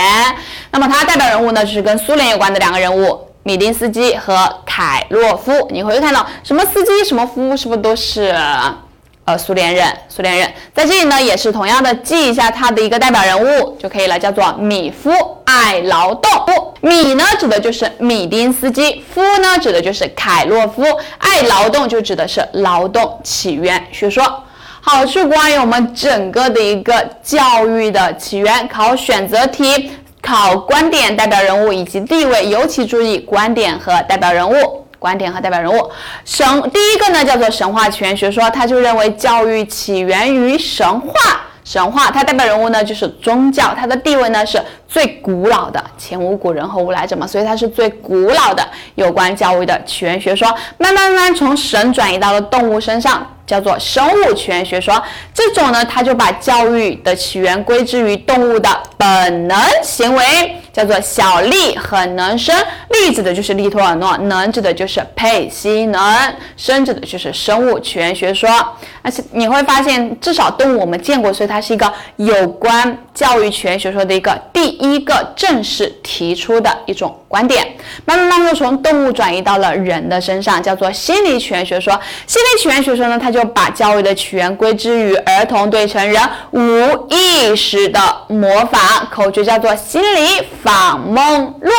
[0.70, 4.34] 那么它代表人物呢，就是跟苏联有关的两个人物，米丁斯基和
[4.66, 5.66] 凯洛夫。
[5.70, 8.34] 你会看到什么斯基，什么夫，是不是都是？
[9.28, 10.45] 呃，苏联人，苏联人
[10.76, 15.10] 在这里呢，也是同样的记一下他的一个代表人物就可以了，叫做米夫，
[15.46, 16.30] 爱劳动。
[16.82, 20.84] 米呢，指的就是米丁斯基；夫呢，指的就是凯洛夫。
[21.16, 24.22] 爱劳动就指的是劳动起源学说。
[24.82, 34.85] 好，是关于我们整个的一个教育的起源，考选择题，考观点、代表人物以及地位，尤其注意观点和代表人物。
[35.06, 35.88] 观点和代表人物，
[36.24, 48.66] 神第一个呢叫做神话起源学说，他就认为教育起源于神话，神话它代表人物呢就是宗教，它的地位呢是最古老的，前无古人后无来者嘛，所以它是最古老的
[48.96, 53.24] 有关教育的起源学说，慢慢慢慢从神转移到了动物身上。
[53.46, 55.00] 叫做生物起源学说，
[55.32, 62.54] 这种呢，它就把教育的起源归之于动物的本能行为，叫做小利很能生，
[62.90, 65.98] 利指的就是利托尔诺，能指的就是佩西能，
[66.54, 68.46] 生指的就是生物起源学说。
[69.00, 77.66] 而且你会发现，至少动物我们见过，所以它是一个有关教育起源学说的一个第一个正式提出的一种观点。
[78.04, 81.98] 慢慢慢慢从动物转移到了人的身上，叫做心理起源学说。
[82.26, 86.60] 心理起源学说呢，它就把教育的起源归之于儿童对成人无
[87.08, 87.98] 意识的
[88.28, 91.72] 模仿，口诀叫做心理仿梦录。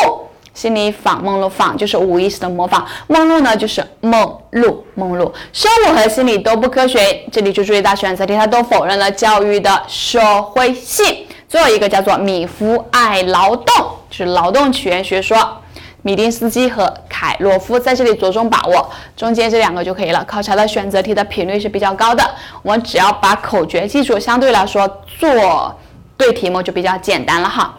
[0.56, 5.32] 心理仿梦露，仿就是无意识的模仿，梦露呢就是梦露，梦露。
[5.54, 6.98] 生物和心理都不科学，
[7.32, 11.27] 这里就注意到选择题它都否认了教育的社会性。
[11.48, 13.76] 最后一个叫做米夫爱劳动，
[14.10, 15.62] 就是劳动起源学说。
[16.04, 20.24] 米丁斯基和凯洛夫在这里着重把握中间这两个就可以了。
[20.24, 22.24] 考察的选择题的频率是比较高的，
[22.62, 24.88] 我们只要把口诀记住，相对来说
[25.20, 25.76] 做
[26.16, 27.76] 对题目就比较简单了哈。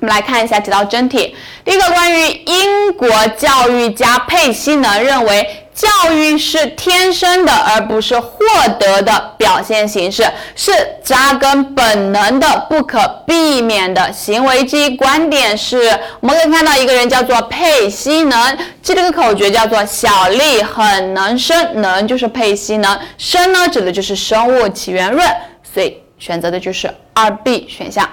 [0.00, 1.36] 我们来看一下几道真题。
[1.64, 8.38] 第一个，关于英国教育家佩西能认为，教育是天生的，而不是获
[8.78, 14.96] 得的表现形式，是扎根本能的、不可避免的行为记忆。
[14.96, 25.28] 观点是，我们可以看到一个人叫做佩西能，记这个口诀叫做“小力很能生”，能就是佩西能，生呢指的就是生物起源论，
[25.64, 28.08] 所以选择的就是二 B 选项。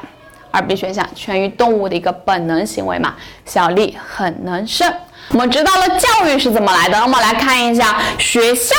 [0.49, 3.13] 二 B 选项，全于动物的一个本能行为嘛，
[3.45, 4.91] 小力很能生。
[5.33, 8.75] 我们知道了教育是怎么来的，那么来看一下学校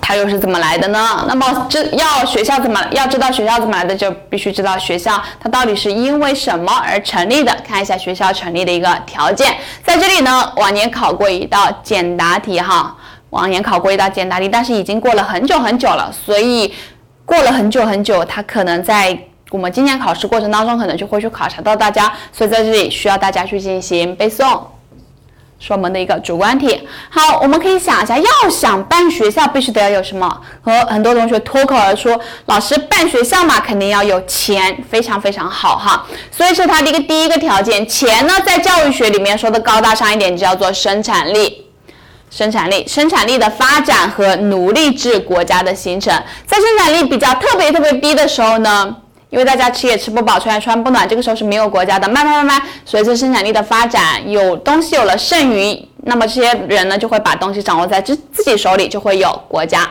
[0.00, 1.24] 它又是怎么来的呢？
[1.26, 7.56] 那么这要学校怎么要知道学校怎么来的，就必须知道学校它到底是因为什么而成立的。
[7.66, 12.94] 看一下学校成立的一个条件，在这里呢，往年考过一道简答题哈，
[13.30, 16.74] 往年考过一道简答题，但是已经过了很久很久了，所以
[17.24, 19.18] 过了很久很久，它可能在。
[19.50, 24.60] 我们今年考试过程当中，可能就会去考察到大家，所以在这里需要大家去进行背诵，
[25.58, 26.86] 是我们的一个主观题。
[27.08, 30.40] 好，我们可以想一下，要想办学校，必须得要有什么？
[30.62, 36.06] 和很多同学脱口而出，老师办学校嘛，肯定要有钱，非常非常好哈。
[36.30, 37.86] 所以是它的一个第一个条件。
[37.88, 41.66] 钱呢，在教育学里面说的高大上一点，就叫做生产力。
[42.28, 46.12] 生产力，生产力的发展和奴隶制国家的形成，
[46.44, 48.96] 在生产力比较特别特别低的时候呢？
[49.28, 52.08] 因为大家吃也吃不饱，穿也穿不暖，这个时候是没有国家的。
[52.08, 59.90] 慢慢慢慢，随着生产力的发展，有东西有了剩余，那么这些人呢就会把东西掌握在自自己手里，就会有国家。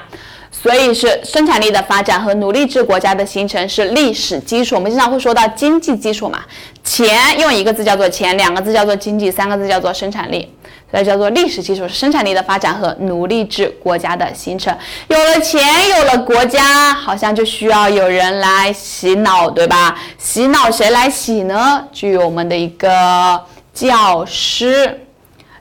[0.65, 4.73] 所以是生产力的发展和奴隶制国家的形成是历史基础。
[4.73, 6.39] 我们经常会说到经济基础嘛，
[6.83, 10.51] 钱用一个字叫做钱，两个字叫做经济，三个字叫做生产力。
[10.89, 14.75] 所以叫做历史基础是生产力的发展和奴隶制国家的形成。
[15.07, 15.61] 有了钱，
[15.99, 19.95] 有了国家，好像就需要有人来洗脑，对吧？
[20.17, 21.85] 洗脑谁来洗呢？
[21.93, 23.39] 就有我们的一个
[23.71, 25.01] 教师。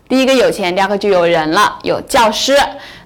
[0.09, 2.57] 第一个有钱，第二个就有人了，有教师。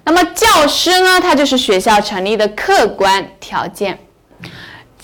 [0.03, 1.19] 那么教师呢？
[1.19, 3.99] 它就是学校成立的客观条件。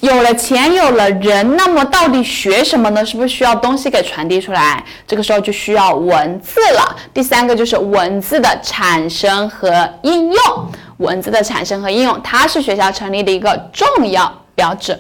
[0.02, 3.04] 有了钱，有了人，那么到底学什么呢？
[3.06, 4.84] 是不是需要东西给传递出来？
[5.08, 6.96] 这个时候就需要文字了。
[7.14, 10.72] 第三个就是文字的产生和应用。
[10.98, 15.00] 文字的产生和应用，它是学校成立的一个重要标志。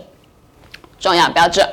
[1.00, 1.64] 重要标志。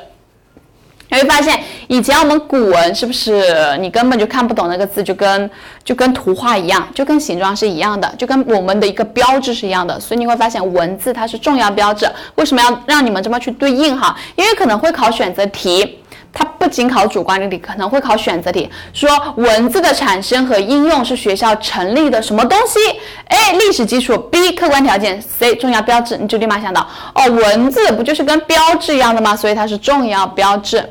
[1.13, 5.49] 你会发现，以前我们古文是不是你根本就看不懂那个字，就跟
[5.83, 9.99] 就跟图画一样，就跟形状是一样的，就跟我们的一个标志是一样的。
[9.99, 12.09] 所以你会发现，文字它是重要标志。
[12.35, 14.17] 为什么要让你们这么去对应哈？
[14.35, 15.99] 因为可能会考选择题，
[16.33, 22.79] 它不仅考主观题，可能会考选择题，说文字的产生和应用是学校成立的什么东西
[23.27, 29.35] ？A 历史基础，B 客观条件，C 重要标志，你就立马想到哦，文字不就是跟标志一样的吗？
[29.35, 30.83] 所以它是重要标志。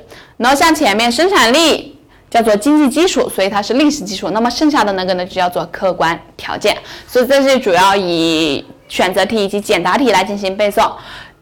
[0.43, 1.97] 然后像前面生产力
[2.29, 4.31] 叫做经济基础，所以它是历史基础。
[4.31, 6.77] 那么剩下的那个呢，就叫做客观条件。
[7.07, 10.91] 所以这里主要以选择题以及简答题来进行背诵。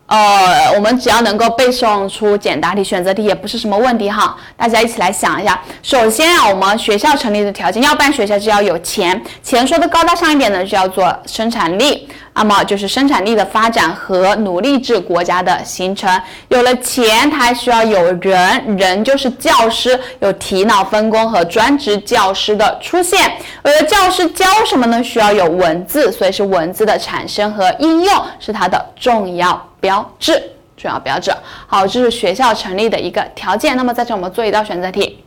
[0.07, 4.37] 呃，我们只要能够背诵出简答题、选择题，也不是什么问题哈。
[4.57, 5.63] 大家一起来想一下。
[5.83, 9.23] 首先啊，我们学校成立的条件，要办学校就要有钱。
[9.41, 12.09] 钱说的高大上一点呢，就叫做生产力。
[12.41, 16.11] 那么就是生产力的发展和奴隶制国家的形成。
[16.49, 23.31] 有了钱，它还需要有人，人就是教师，有提脑分工和专职教师的出现。
[23.61, 25.05] 而教师教什么呢？
[25.05, 30.43] 需要有文字，所以是文字的产生和应用是它的重要标志。
[30.79, 31.31] 重要标志。
[31.67, 33.77] 好，这是学校成立的一个条件。
[33.77, 35.23] 那么在这我们做一道选择题。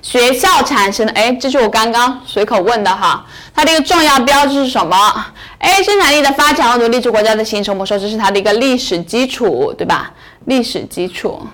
[0.00, 4.96] 学校产生的，哎，这是我刚刚随口问的哈，它的一个重要标志是什么
[5.58, 5.82] ？A.
[5.82, 10.12] 生产力的发展和奴隶制国家的形成，我们说这是它的一个历史基础，对吧？
[10.44, 11.44] 历史基础，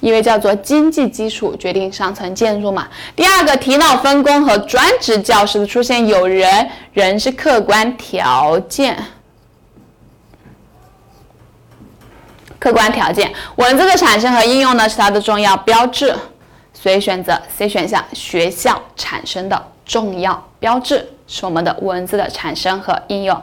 [0.00, 2.86] 因为叫做经济基础决定上层建筑嘛。
[3.16, 9.02] 第二个，提到分工和专职教师的出现，有人，人是客观条件，
[12.58, 16.14] 客观条件，文字的产生和应用呢是它的重要标志。
[16.86, 23.36] 所以选择 C 选项，学校产生的重要标志是我们的文字的产生和应用。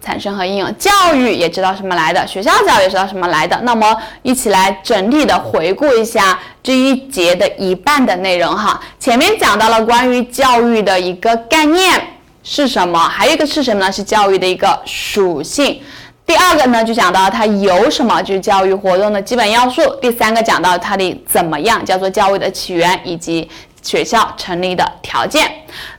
[0.00, 0.74] 产生和应用。
[0.78, 3.60] 教育也知道什么来的，学校教育也知道什么来的。
[3.64, 8.80] 那么一起来整体的回顾一下这一节的一半的内容哈。
[8.98, 12.02] 前面讲到了关于教育的一个概念
[12.42, 13.92] 是什么，还有一个是什么呢？
[13.92, 15.82] 是教育的一个属性。
[16.26, 19.82] 第二个呢，就讲到它有什么，就是教育活动的基本要素。
[20.00, 23.50] 第三个讲到它的怎么样，叫做教育的起源以及
[23.82, 25.50] 学校成立的条件。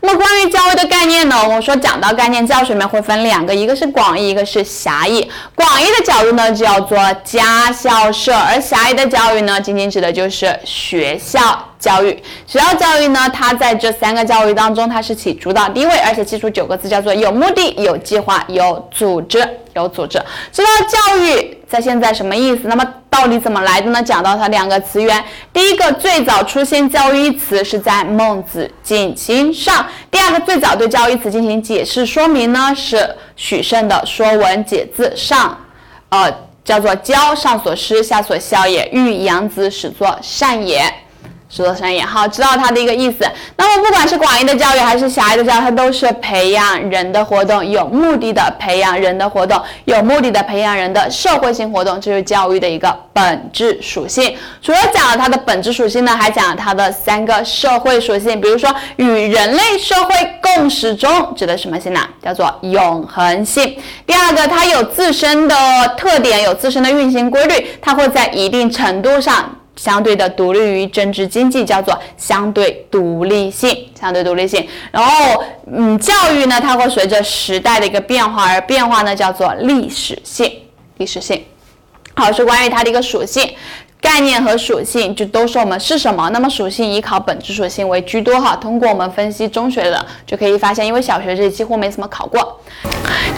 [0.01, 5.29] 那么关于教育的概念呢，我说讲到概念，教学里面会分两个，一个是广义，一个是狭义。
[5.53, 11.63] 广义的教育呢叫做家校社，而狭义的教育呢，仅仅指的就是学校。
[11.85, 20.19] 教育，学校教育呢，它在这三个教育当中，它是起主导地位，而且记住九个字，叫做有目的、有计划、有组织、有组织。
[20.51, 22.61] 知道教育在现在什么意思？
[22.63, 24.01] 那么到底怎么来的呢？
[24.01, 25.23] 讲到它两个词源，
[25.53, 35.55] 第一个最早出现教育一词是在《孟子尽心上》，第二个最早对教育词进行解释说明呢是许慎的《说文解字》上，
[36.09, 36.33] 呃，
[36.63, 40.91] 叫做教上所施，下所效也，欲养子，始作善也。
[41.55, 43.25] 十多声也好，知道它的一个意思。
[43.55, 54.35] 那么不管是广义的教育还是狭义的教育，它都是培养人的活动，有目的的培养人的活动，有目的的培养人的社会性活动，这是教育的一个本质属性。
[54.61, 58.41] 除了讲了它的本质属性呢，还讲了它的三个社会属性。
[58.41, 62.01] 比如说，与人类社会共识中，指的什么性呢？
[62.21, 63.77] 叫做永恒性。
[64.05, 65.55] 第二个，它有自身的
[65.95, 69.49] 特点，有自身的运行规律，它会在一定程度上。
[69.75, 74.65] 相对的独立于政治经济，叫做相对独立性，相对独立性。
[74.91, 80.51] 然后，嗯，教育呢，它会随着时代的一个变化而变化呢，叫做历史性，
[80.97, 81.43] 历史性。
[82.15, 83.53] 好，是关于它的一个属性。
[84.01, 86.29] 概念和属性就都是我们是什么？
[86.31, 88.55] 那么属性以考本质属性为居多哈。
[88.55, 92.61] 通过我们分析中学的就可以发现，因为小学这里几乎没怎么考过。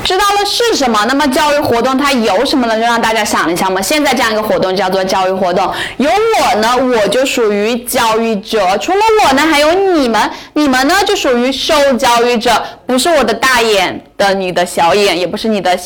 [0.04, 1.06] 知道了是什么？
[1.08, 2.76] 那么教育活动它有什么呢？
[2.76, 3.82] 就让大家想一想嘛。
[3.82, 8.78] 现在这样一个活动叫做教育活动，有我呢，我就属于教育者。
[8.78, 12.52] 除了我呢，还有你们，你们呢就属于受教育者，
[12.86, 15.78] 不是我的大眼的你的小眼，也不是你的。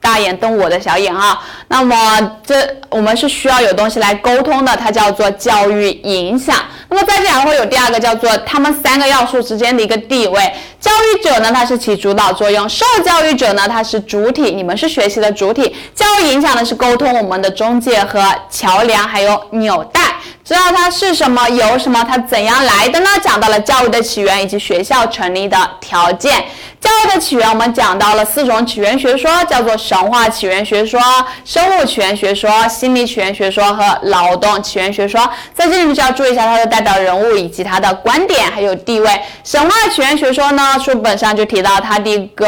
[0.00, 1.38] 大眼瞪我的小眼啊，
[1.68, 2.56] 那么这
[2.88, 6.56] 我们是需要有东西来沟通的，它叫做教育影响。
[6.88, 10.52] 那么在这还会有第二个叫做他们三个要素之间的一个地位。
[10.80, 15.76] 教育者呢，它是起主导作用；受教育者呢，它是主体，你们是学习的主体。
[15.94, 18.20] 教育影响呢，是沟通我们的中介和
[18.50, 20.00] 桥梁，还有纽带。
[20.44, 23.06] 知道它是什么，有什么，它怎样来的呢？
[23.22, 26.44] 讲到了教育的起源以及学校成立的条件。
[26.80, 30.98] 教育的起源，我们讲到了四种起源学说，叫做神话起源学说、
[31.44, 35.30] 生物起源学说、心理起源学说和劳动起源学说。
[35.54, 39.10] 在这里就要注意一下它的代表人物以及它的观点还有地位。
[39.44, 42.46] 神话起源学说呢，书本上就提到它的一个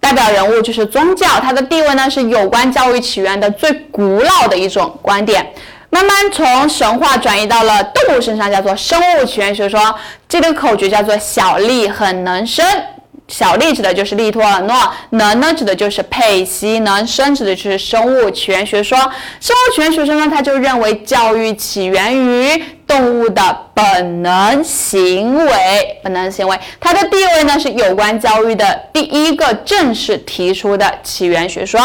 [0.00, 5.52] 代表人物就是宗教，它的地位呢是有关教育起源的最古老的一种观点。
[5.92, 9.94] 慢慢从神话转移到了动物身上，叫做生物起源学说。
[10.26, 12.64] 这个口诀叫做“小利很能生”。
[13.28, 14.74] 小利指的就是利托尔诺，
[15.10, 18.98] 能呢指的就是佩西，能生指的就是生物起源学说。
[19.38, 26.58] 生物起源学说呢，他就认为教育起源于动物的本能行为，本能行为。
[26.78, 31.80] 它的地位呢是有关教育的第一个正式提出的起源学说。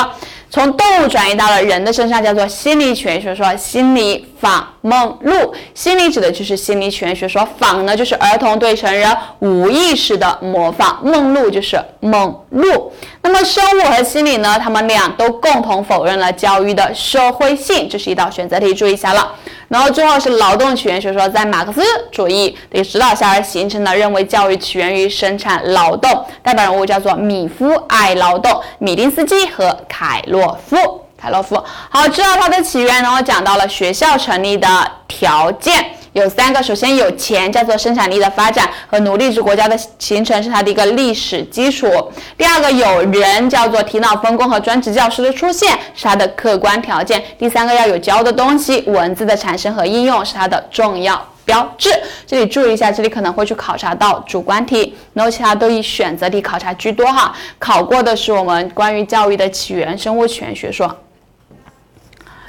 [0.49, 3.53] 从动物转移到了人的身上，叫做心理起源学说。
[3.58, 12.91] 心理仿梦露，心理指的就是心理起源学说，仿呢就是儿童对成人无意识的模仿，梦露就是梦露。
[13.28, 19.34] 那么生物和心理呢，他们俩都共同否认了教育的社会性，这是一道选择题，注意一下了。
[19.68, 26.10] 然后最后是劳动起源学说，在马克思主义的指导下而形成的，认为教育起源于生产劳动，
[26.42, 31.07] 代表人物叫做米夫爱劳动、米丁斯基和凯洛夫。
[31.18, 34.68] 凯洛夫，好，知道它的起源，然后讲到了学校成立的
[35.07, 35.74] 条件。
[36.13, 41.88] 有三个，首先有钱，叫做生产力的发展和奴隶制国家的形成，是它的一个历史基础。
[42.36, 47.24] 第二个有人，叫做头脑分工和专职教师的出现，是它的客观条件。
[47.38, 51.91] 第三个要有教的东西，文字的产生和应用是它的重要标志。
[52.26, 57.32] 这里注意一下，这里可能会去考察到主观题，然后其他都以选择题考察居多哈。
[57.59, 60.97] 考过的是我们关于教育的起源、生物起源学说。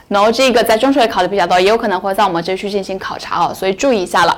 [0.09, 4.37] 然后这个在中学考的比较多，也有可能会在我们这去进行考察哦，所以注意一下了。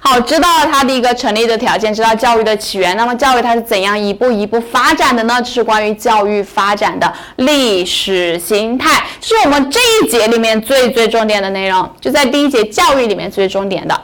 [0.00, 5.36] 好，知道了它的一个成立的条件，知道教育的起源，那么教育它是怎样一步一步发展的呢？
[5.38, 13.98] 这是关于教育发展的历史形态，是我们这一节里面最最重点的内容，就在第一节教育里面最重点的。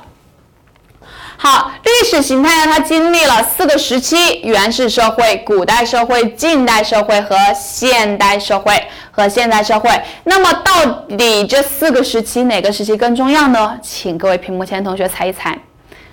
[1.41, 8.73] 好，历史形态呢，它经历了四个时期：原始社会、古代社会、近代社会和现代社会
[9.13, 9.89] 和现代社会。
[10.25, 10.85] 那么，到
[11.17, 13.79] 底这四个时期哪个时期更重要呢？
[13.81, 15.57] 请各位屏幕前同学猜一猜。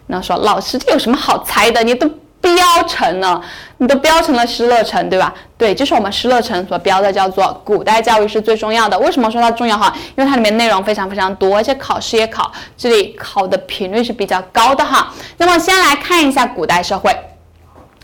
[0.06, 1.84] 那说老师，这有什么好猜的？
[1.84, 2.08] 你都。
[2.54, 3.42] 标成了，
[3.80, 5.34] 你都标成了失乐城，对吧？
[5.58, 8.98] 对，就是我们失乐城所标的，叫做古代教育是最重要的。
[9.00, 9.92] 为什么说它重要哈？
[10.16, 15.12] 因为它里面内容非常非常多，而且考试也考，这里考的频率是比较高的哈。
[15.38, 17.12] 那么先来看一下古代社会，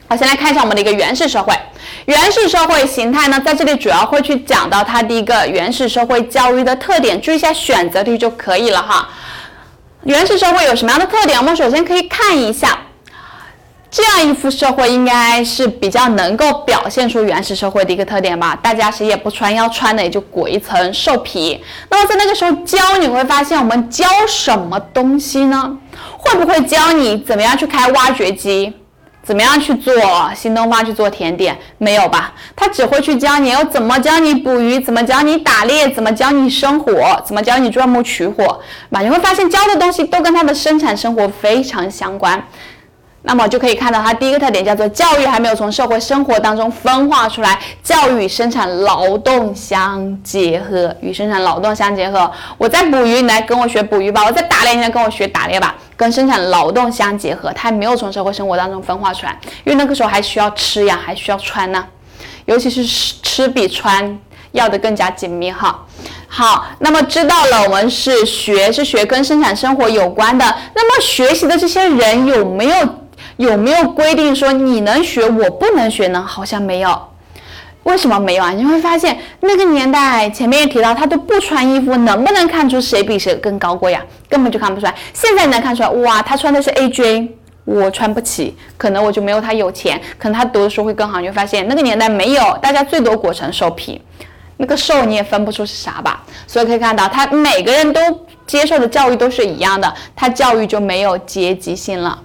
[0.07, 1.53] 好，先来看一下我们的一个原始社会。
[2.05, 9.09] 原始社会形态呢，在这里主要会去讲到它的一个原始社会教育的特点，注意一下选择题就可以了哈。
[10.03, 11.37] 原始社会有什么样的特点？
[11.37, 12.79] 我们首先可以看一下。
[13.91, 18.57] 这样一幅社会应该是比较能够表现出原始社会的一个特点吧？
[18.63, 21.61] 大家谁也不穿，要穿的也就裹一层兽皮。
[21.89, 25.77] 那么在那个时候教你会发现，我们教什么东西呢？
[26.17, 28.73] 会不会教你怎么样去开挖掘机？
[29.23, 29.93] 怎么样去做
[30.33, 31.55] 新东方去做甜点？
[31.77, 32.33] 没有吧？
[32.55, 39.01] 他只会去教你要怎么教你捕鱼，怎么教你打猎，怎么教你生火，怎么教你钻木取火，吧？
[39.01, 42.41] 你会发现教的东西都跟他的生产生活非常相关。
[43.23, 52.29] 那么就可以看到，它第一个特点叫做教育还没有从社会生活当中分化出来，教育与生产劳动相结合，与生产劳动相结合。
[52.57, 55.75] 我在捕鱼，你来跟我学捕鱼吧；我在打猎，你来跟我学打猎吧。
[55.95, 61.85] 跟生产劳动相结合，它还没有从社会生活当中分化出来，因为那个时候还需要吃呀，还需要穿呢，
[62.45, 64.19] 尤其是吃吃比穿
[64.53, 65.85] 要的更加紧密哈。
[66.27, 73.00] 好，那么知道了，我们是学是学跟生产生活有关的，那么学习的这些人有没有？
[73.41, 76.21] 有没有规定说你能学我不能学呢？
[76.21, 77.07] 好像没有，
[77.81, 78.51] 为什么没有啊？
[78.51, 84.05] 你会发现那个年代前面也提到，他都不穿衣服，能不能看出谁比谁更高贵呀？
[84.29, 84.93] 根本就看不出来。
[85.11, 87.29] 现在能看出来，哇，他穿的是 AJ，
[87.65, 91.19] 我穿不起，可能我就没有他有钱，可能他读的书会更好。
[91.19, 93.99] 你会发现那个年代没有，大家最多裹成兽皮，
[94.57, 96.23] 那个兽你也分不出是啥吧？
[96.45, 97.99] 所以可以看到，他每个人都
[98.45, 102.21] 接受的教育都是一样的，他教育就没有阶级性了。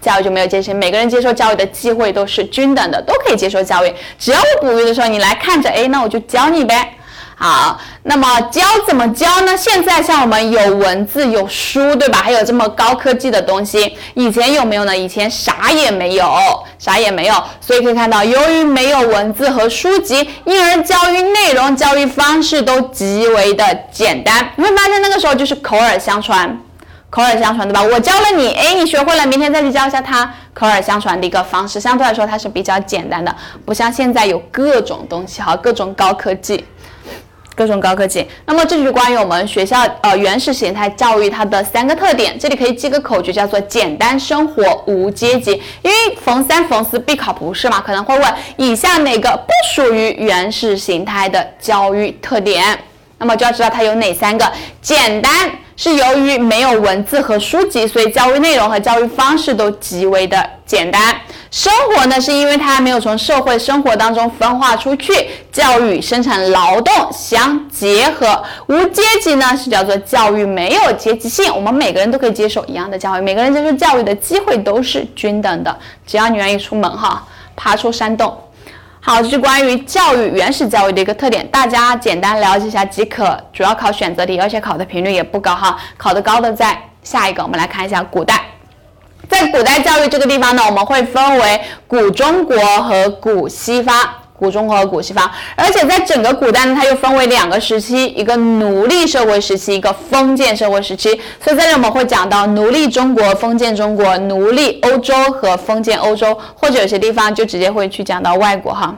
[0.00, 3.92] 教育就没有界限，每个人接受教育的机会都是均等的，都可以接受教育。
[4.18, 6.94] 只要我捕鱼的时候你来看着，哎，那我就教你呗。
[7.40, 9.56] 好，那么教怎么教呢？
[9.56, 12.20] 现在像我们有文字有书，对吧？
[12.20, 14.96] 还有这么高科技的东西，以前有没有呢？
[14.96, 16.26] 以前啥也没有，
[16.80, 17.34] 啥也没有。
[17.60, 24.50] 所以可以看到，由于没有文字和书籍，因而教育内容、教育方式都极为的简单。
[24.56, 26.60] 你会发现那个时候就是口耳相传。
[27.10, 27.82] 口耳相传，对吧？
[27.82, 30.30] 我教了你，哎，你学会了，明天再去教一下他。
[30.52, 33.34] 口耳相传的一个方式，相对来说它是比较简单的，
[33.64, 36.64] 不像现在有各种东西哈，各种高科技，
[37.54, 38.26] 各种高科技。
[38.44, 42.36] 那么这就是关于我们学校呃原始形态教育它的三个特点。
[42.38, 45.52] 这里可以记个口诀，叫做简单生活无阶级。
[45.82, 47.80] 因为逢三逢四必考不是嘛？
[47.80, 52.76] 可能会问以下哪个不属于原始形态的教育特点？
[53.16, 54.52] 那么就要知道它有哪三个
[54.82, 55.32] 简单。
[55.78, 61.14] 是由于没有文字和书籍，所以教育内容和教育方式都极为的简单。
[61.52, 65.12] 生活呢，是因为它还没有从社会生活当中分化出去，
[65.52, 68.42] 教育与生产劳动相结合。
[68.66, 77.24] 无阶级呢，是叫做教育没有阶级性，我们每个人都可以接受一样的教育，每个人接受教育的机会都是均等的，只要你愿意出门哈，
[77.54, 78.36] 爬出山洞。
[79.08, 83.42] 好，这是关于教育原始教育的一个特点，大家简单了解一下即可。
[83.54, 85.78] 主要考选择题，而且考的频率也不高哈。
[85.96, 88.44] 考的高的在下一个，我们来看一下古代。
[89.26, 93.96] 在古代教育这个地方呢，我们会分为古中国和古西方。
[94.38, 101.10] 古中国和古西方，而且在整个古代呢，它又分为两个时期，一个奴隶社会时期，一个封建社会时期。
[101.42, 108.94] 所以在这我们会讲到奴隶中国、封建中国、奴隶欧洲和封建欧洲，或者有些地方就直接会去讲到外国哈，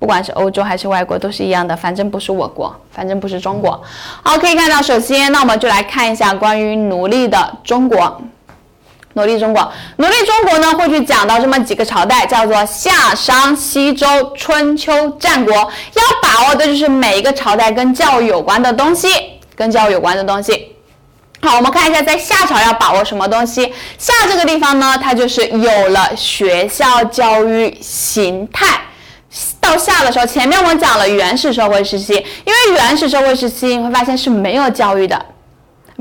[0.00, 3.80] 不管是欧洲还是外国都是一样的，反正不是我国，反正不是中国。
[4.22, 8.20] 好，可以看到，首先那我们就来看一下关于奴隶的中国。
[9.14, 14.06] 奴隶中国，奴隶中国呢，会去讲到这么几个朝代，叫做夏商西周
[14.36, 15.52] 春秋战国。
[15.52, 19.08] 要把握的就是每一个朝代跟教育有关的东西，
[19.56, 20.76] 跟教育有关的东西。
[21.42, 23.72] 好，我们看一下在夏朝要把握什么东西。
[23.98, 28.80] 夏这个地方呢，它就是有了学校教育形态。
[29.60, 35.24] 到夏的时候，前面我们讲了原始社会时期，因为原始社会时期你会发现是没有教育的。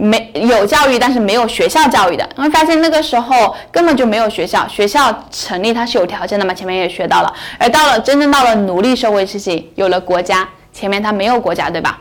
[0.01, 7.33] 没有教育，但是没有学校教育的，你会发现那个时候根本就没有学校，学校成立它是有条件的嘛，前面也学到了。
[7.57, 11.99] 而到了真正到了奴隶社会时期，有了国家，前面它没有国家，对吧？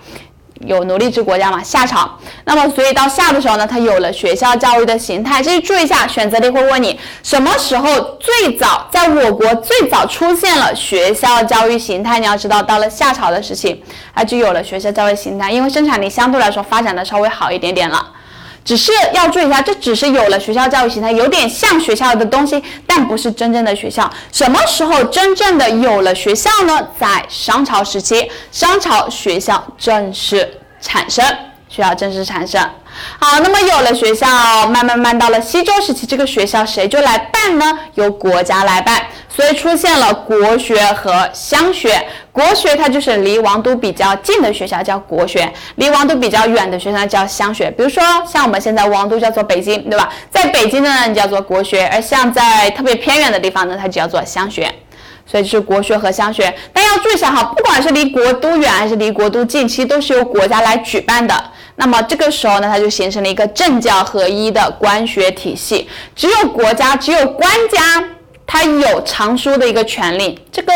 [0.66, 2.10] 有奴隶制国家嘛，夏朝。
[2.44, 5.42] 那么，所以到夏的时候呢，它有了学校教育的形态。
[5.42, 7.88] 这里注意一下，选择题会问你什么时候
[8.18, 12.18] 最早在我国最早出现了学校教育形态？
[12.18, 13.82] 你要知道，到了夏朝的时期，
[14.14, 18.12] 它就有了学校教育形态，因为生产力相对来说发展的稍微好一点点了。
[18.68, 24.12] 只是要注意一下，这只是有了学校教育形态，有点像学校的东西，但不是真正的学校。
[24.30, 26.86] 什么时候真正的有了学校呢？
[27.00, 30.46] 在商朝时期，商朝学校正式
[30.82, 31.24] 产生，
[31.68, 32.60] 学校正式产生。
[33.18, 34.26] 好，那么有了学校，
[34.68, 37.78] 慢慢慢到了西周时期，这个学校谁就来办呢？
[37.94, 42.06] 由国家来办，所以出现了国学和乡学。
[42.32, 47.70] 国学它就是离王都比较近的学校叫国学，离王都比较远的学校叫乡学。
[47.72, 50.08] 比如说像我们现在王都叫做北京，对吧？
[50.30, 54.72] 在北京的呢，你叫做国学，而像在特别偏远的地方呢，它就叫做乡学。
[55.30, 56.54] 所以就是国学和乡学。
[56.72, 61.34] 但要注意一下哈，不管是离国都远还是离国都近，其实都是由国家来举办的。
[61.80, 65.88] 那么这个时候呢，它就形成了一个政教合一的官学体系。
[66.16, 68.04] 只有国家，只有官家，
[68.44, 70.36] 他有藏书的一个权利。
[70.50, 70.72] 这个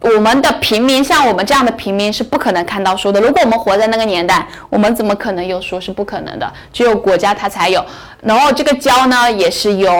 [0.00, 3.20] 我们的平民，像我们这样的平民是不可能看到书的。
[3.20, 5.78] 如果我们活在那个年代，我们怎么可能有书？
[5.78, 6.50] 是不可能的。
[6.72, 7.84] 只有国家它才有。
[8.22, 9.90] 然后这个教呢，也是由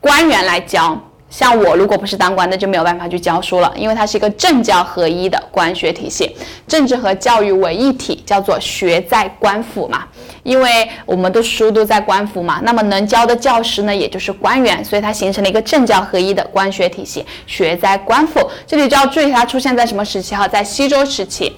[0.00, 0.96] 官员来教。
[1.30, 10.04] 像我如果不是当官的，就没有办法去教书了，因为它是一个政教合一的官学体系，政治和教育为一体，叫做学在官府嘛。
[10.42, 18.40] 因为我们的书都在官府嘛，那么能教的教师呢，也就是官员，所以它形成了一个政教合一的官学体系，学在官府。
[18.66, 21.54] 这里就要注意它出现在什么时期哈，在西周时期。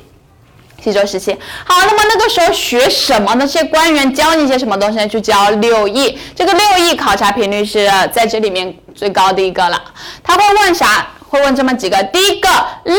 [0.83, 1.33] 西周时期，
[1.65, 3.47] 好，那么那个时候学什么呢？
[3.47, 5.07] 这些官员教你些什么东西呢？
[5.07, 6.19] 就教六艺。
[6.35, 9.81] 这个六艺考察频率是在这里面最高的一个了。
[10.25, 11.07] 他会问啥？
[11.29, 11.97] 会问这么几个。
[12.13, 12.49] 第一个，
[12.85, 12.97] 六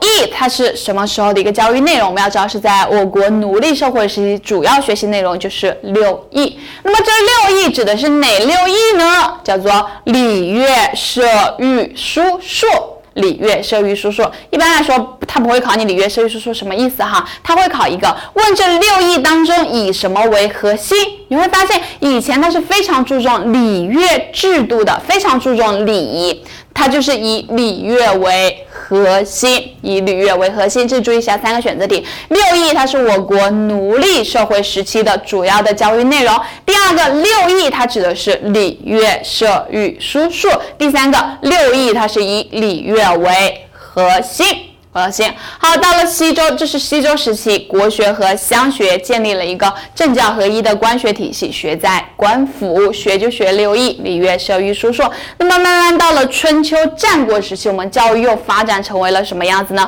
[0.00, 2.08] 艺它是什么时候的一个教育内容？
[2.08, 6.58] 我们要知道是在我国奴隶社会时期，主要学习内容就是六艺。
[6.82, 9.34] 那么这六艺指的是哪六艺呢？
[9.44, 11.22] 叫做礼乐射
[11.58, 12.66] 御书数。
[13.16, 17.26] 礼乐射御叔叔，一般来说，他不会考你礼乐射御叔叔什么意思哈？
[17.42, 20.96] 他会考一个，问这六艺当中以什么为核心？
[21.28, 26.44] 你会发现，以前他是非常注重礼乐制度的，非常注重礼仪。
[26.76, 30.86] 它就是以礼乐为核心，以礼乐为核心。
[30.86, 32.04] 这注意一下三个选择题。
[32.28, 36.38] 六艺它是我国奴隶社会时期的主要的教育内容。
[36.66, 40.50] 第二个，六艺它指的是礼乐射御书数。
[40.76, 44.46] 第三个，六艺它是以礼乐为核心。
[44.96, 55.02] 核心好，到了西周，这是西周时期，国学和乡学建立了一个政教合一的官学体系，学在官府，学就学六艺，礼乐射御书数。
[55.36, 59.86] 那么慢慢到了春秋战国时期，我们教育又发展成为了什么样子呢？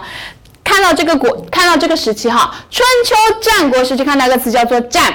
[0.62, 5.14] 看到这个国，看到这个时期哈，春秋战国时期，看到一个词叫做战，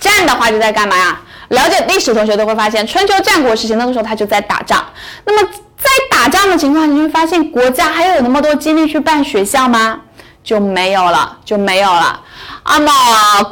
[0.00, 1.20] 战的话就在干嘛呀？
[1.50, 4.84] 了解历史同学都会发现，春秋战国时期那个时候他就在打仗。
[5.24, 5.48] 那么
[5.82, 10.00] 在打仗的情况，你会发现国家还有那么多精力去办学校吗？
[10.44, 12.20] 就没有了，就没有了。
[12.64, 12.92] 那么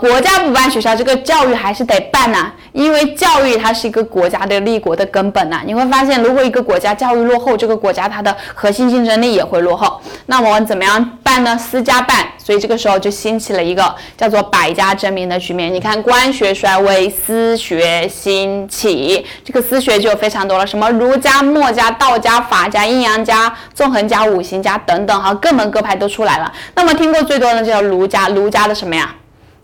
[0.01, 5.61] 国家不办学校，这个教育还是得办呐，因为教育它是一个国家的立国的根本呐。
[5.65, 10.01] 你会发现，如果一个国家教育落后，这个国家它的核心竞争力也会落后。
[10.27, 11.57] 那我们怎么样办呢？
[11.59, 15.73] 私家办，所以这个时候就兴起了一个叫做百家争鸣的局面。
[15.73, 26.53] 你看，官学衰微，私学兴起，这个私学就非常多了，什么儒家、墨家、道家、法家、阴阳家、纵横家、五行家等等，哈，各门各派都出来了。
[26.75, 29.15] 那么听过最多的就叫儒家，儒家的什么呀？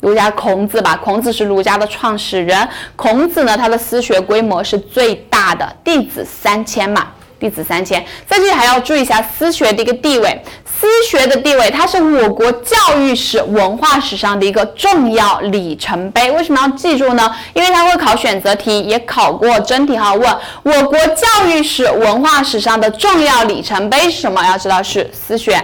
[0.06, 2.56] 儒家孔子吧，孔子是儒家的创始人。
[2.94, 7.08] 孔子呢，他的私学规模是最大的，弟子三千嘛，
[7.40, 8.00] 弟子三千。
[8.24, 16.30] 在这里还要注意一下私学的一个地位，私学的地位，它是我国教育史、文化史上的一个重要里程碑。
[16.30, 17.34] 为什么要记住呢？
[17.52, 20.14] 因为它会考选择题，也考过真题哈。
[20.14, 24.46] 问我国教育史、文化史上的重要里程碑是什么？
[24.46, 25.60] 要知道是私学，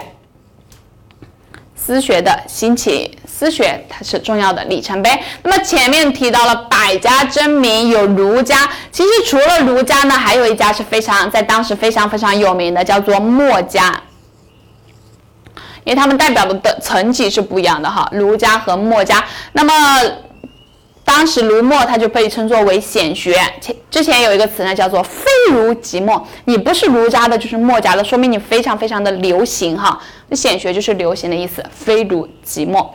[1.77, 3.17] 私学的兴起。
[3.35, 5.11] 私学它是重要的里程碑。
[5.43, 14.01] 那么前面提到了百家争鸣，有儒家，其实除了儒家呢，还有一家是非常在当时非常非常有名的，叫做墨家。
[15.85, 19.25] 因为他们代表的的层级是不一样的哈，儒家和墨家。
[19.53, 19.73] 那么
[21.05, 30.01] 当时儒墨它就被称作为显学，前之前有一个词呢叫做非儒即墨，你不是儒家的就是墨家的，说明你非常非常的流行哈。
[30.29, 32.95] 那显学就是流行的意思，非儒即墨。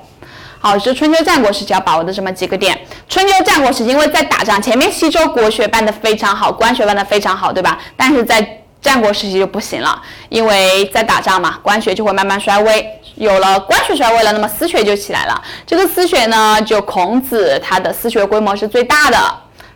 [0.68, 2.78] 好，是春秋战国时期要把握的这么几个点。
[3.08, 7.80] 春秋战国时期因为在打仗，前面西周国学办得非常好，官学办得非常好，对吧？
[7.96, 8.46] 但是在
[8.82, 12.86] 战国时期就不行了，因为在打仗嘛，官学就会慢慢衰微。
[13.16, 15.42] 有了官学衰微了，那么私学就起来了。
[15.66, 19.18] 这个私学呢，就孔子他的私学规模是最大的，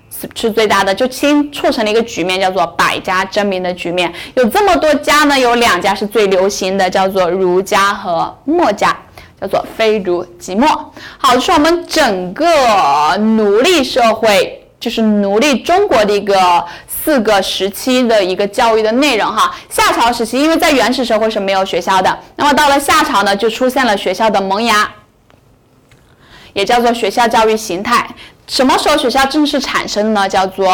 [0.09, 4.11] 是是最大的，就清促成了一个局面，叫做百家争鸣的局面。
[4.33, 8.95] 有这么多家呢，有两家是最流行的，叫做儒家和墨家，
[9.41, 10.67] 叫做非儒即墨。
[11.17, 12.45] 好，这是我们整个
[13.17, 16.63] 奴隶社会，就是奴隶中国的一个。
[17.03, 24.87] 四个时期的一个教育的内容哈，夏朝时期，因为在原始社会是没有学校的，那么到了夏朝呢，就出现了学校的萌芽，
[26.53, 28.07] 也叫做学校教育形态。
[28.47, 30.27] 什么时候学校正式产生呢？
[30.27, 30.65] 叫做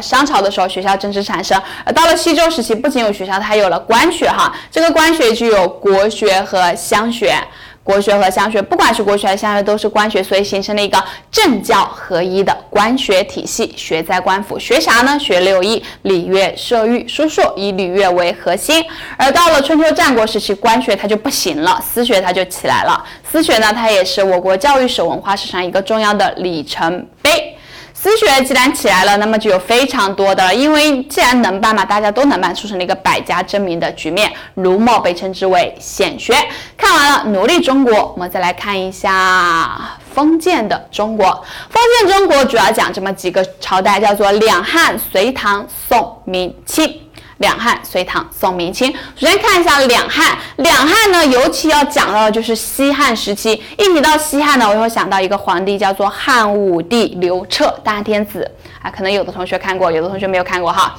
[0.00, 1.60] 商朝的时候，学校正式产生。
[1.84, 7.36] 而到了西周时期，不仅有学校，它还有了官学哈，这个官学具有国学和乡学。
[7.84, 13.74] 国学和乡学，不管是国学还是乡学，都是官学，所以形成了一个政教合一的官学体系。
[13.76, 15.18] 学在官府，学啥呢？
[15.18, 18.84] 学六艺：礼乐射御书数，以礼乐为核心。
[19.16, 23.04] 而到了春秋战国时期，官学它就不行了，私学它就起来了。
[23.28, 27.56] 私学呢，它也是我国教育史、文化史上一个重要的里程碑。
[28.02, 34.32] 私学既然起来了，那么就有非常多的，因为既然能办嘛，大家都能办，促成了一个百家争鸣的局面。
[34.54, 36.34] 儒墨被称之为显学。
[36.76, 41.26] 看完了奴隶中国，我们再来看一下封建的中国。
[41.70, 47.01] 封建中国主要讲这么几个朝代，叫做两汉、隋唐、宋、明、清。
[47.42, 48.90] 两汉、隋唐、宋、明、清。
[49.16, 53.60] 首先看一下两汉，两汉呢，尤其要讲到的就是西汉时期。
[53.76, 58.48] 一提到西汉呢，我会想到一个皇帝，叫做汉武帝刘彻，大天子
[58.80, 58.88] 啊。
[58.88, 60.94] 可能有的同学看过，有的同学没有看过哈。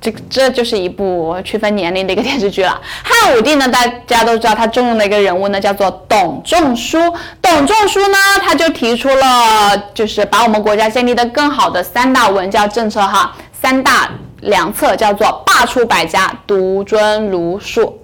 [0.00, 2.78] 这这就是一部区分年龄的一个电视剧了。
[3.02, 6.98] 汉武帝呢，大家都知道他重用的一个人物呢，叫做董仲舒。
[7.40, 14.10] 董仲舒呢，他就提出了就是把我们国家建立的更好的三大文教政策哈，三大。
[14.44, 18.00] 两策叫做罢黜百家，独尊儒术。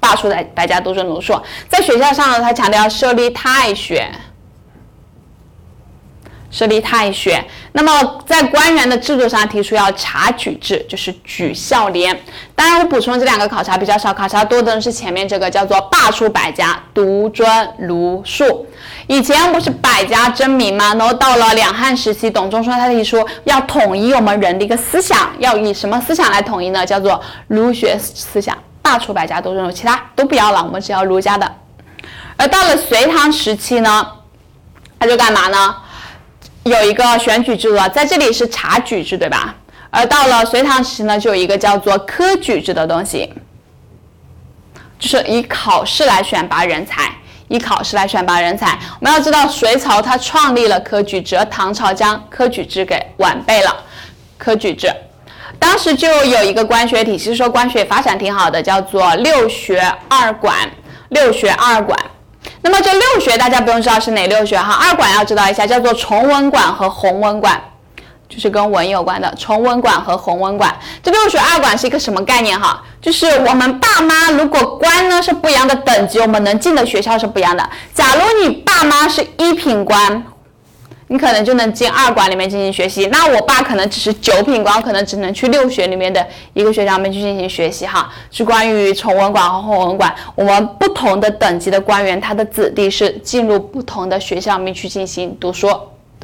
[0.00, 1.40] 罢黜百百家，独尊儒术。
[1.68, 4.10] 在学校上呢，他强调设立太学。
[6.50, 12.14] 设立太学，那么在官员的制度上提出要察举制，就是举孝廉。
[12.54, 18.66] 当然，我补充这两个考察比较少，考察多的是前面这个叫做罢黜百家，独尊儒术。
[19.12, 20.94] 以前不是百家争鸣吗？
[20.94, 26.86] 然后到了两汉时期，董仲舒他提出要统一我们人的一个思想，要以什么思想来统一呢？
[26.86, 31.56] 叫做儒学思想，罢黜百家，独尊儒，其他都不要了，我们只要儒家的。
[32.38, 34.06] 而到了隋唐时期呢，
[34.98, 35.76] 他就干嘛呢？
[36.62, 39.54] 有一个选举制度，在这里是察举制，对吧？
[39.90, 43.30] 而到了隋唐时期呢，就有一个叫做科举制的东西，
[44.98, 47.12] 就是以考试来选拔人才，
[47.52, 48.78] 以考试来选拔人才。
[48.98, 53.76] 我们要知道，隋朝它创立了科举制，而唐朝将科举制给完备了。
[54.38, 54.90] 科举制，
[55.58, 60.56] 当时就有一个官学体系，说官学发展挺好的，叫做六学二管。
[61.10, 61.98] 六学二管。
[62.62, 67.60] 那么这六学大家不用知道是哪六学哈，二管要知道一下，叫做崇文馆和弘文馆，
[68.32, 70.74] 就是跟文有关的崇文馆和弘文馆。
[71.02, 72.82] 这六学二管是一个什么概念哈？
[73.00, 77.68] 就是我们爸妈如果官呢是不一样的等级，我们能进的学校是不一样的。
[77.92, 80.24] 假如你爸妈是一品官。
[81.08, 88.10] 你可能就能进二馆里面进行学习，那我爸可能只是九品官，可能只能去六学里面的一个学校里面去进行学习哈。
[88.30, 95.68] 是关于崇文馆和弘文馆，我们不同的等级的官员，他的子弟是进入不同的学校里面去进行读书。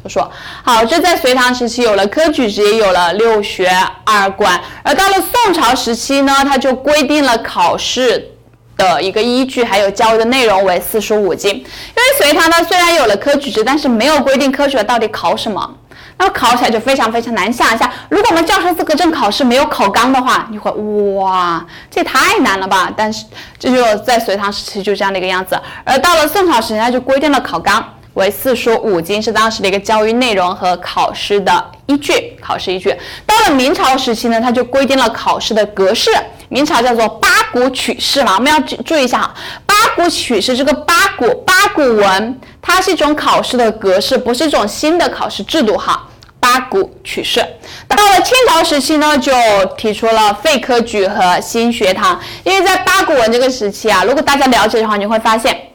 [0.01, 0.19] 读书
[0.63, 3.69] 好，这在隋唐时期有了科举制，也有了六学
[4.05, 8.31] 二馆，而到了宋朝时期呢，它就规定了考试。
[8.79, 11.53] 的一个依据，还有教育的内容为四书五经。
[11.53, 15.69] 因为隋唐呢虽然有了科举制，但是没有规定科学到底考什么，
[16.17, 17.51] 那么考起来就非常非常难。
[17.51, 22.89] 想一下，如果我们教师资格证考试没有考纲的话，你会哇，这也太难了吧？
[22.95, 23.25] 但是
[23.57, 25.59] 这就在隋唐时期就这样的一个样子。
[25.83, 27.85] 而到了宋朝时期，它就规定了考纲
[28.15, 32.93] 为四书五经，是当时的一个教育内容和考试的依据，考试依据。
[33.25, 36.11] 到了明朝时期呢，它就规定了考试的格式。
[36.49, 39.33] 明朝叫做八股取士嘛，我们要注注意一下哈。
[39.67, 46.07] 八股取士这个八股八股文，它是一种考试的格式，不是一种新的考试制度哈。
[46.39, 47.39] 八股取士，
[47.87, 49.31] 到了清朝时期呢，就
[49.77, 52.19] 提出了废科举和新学堂。
[52.43, 55.68] 因为在八股文这个时期啊，如果大家了解的话，你会发现。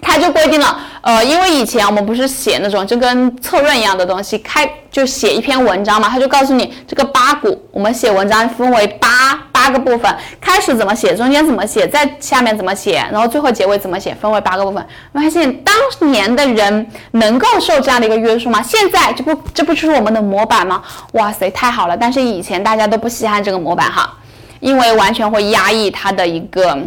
[0.00, 14.86] 他就规定了，呃，因为以前我们不是写那种就跟策论一样的东西，开就写一篇文章嘛，他就告诉你这个八股，我们写文章分为八八个部分，开始怎么写，中间怎么写，在下面怎么写，然后最后结尾怎么写，分为八个部分。
[15.12, 15.74] 发现当
[16.12, 18.62] 年的人能够受这样的一个约束吗？
[18.62, 20.82] 现在这不这不就是我们的模板吗？
[21.12, 21.96] 哇塞，太好了！
[21.96, 24.14] 但是以前大家都不稀罕这个模板哈，
[24.60, 26.78] 因为完全会压抑他的一个。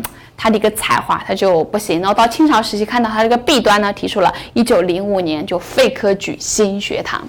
[0.41, 1.99] 他的一个才华，他就不行。
[1.99, 7.27] 然后到清朝时期，看到他这个弊端呢，提出了一九零五年就废科举新学堂。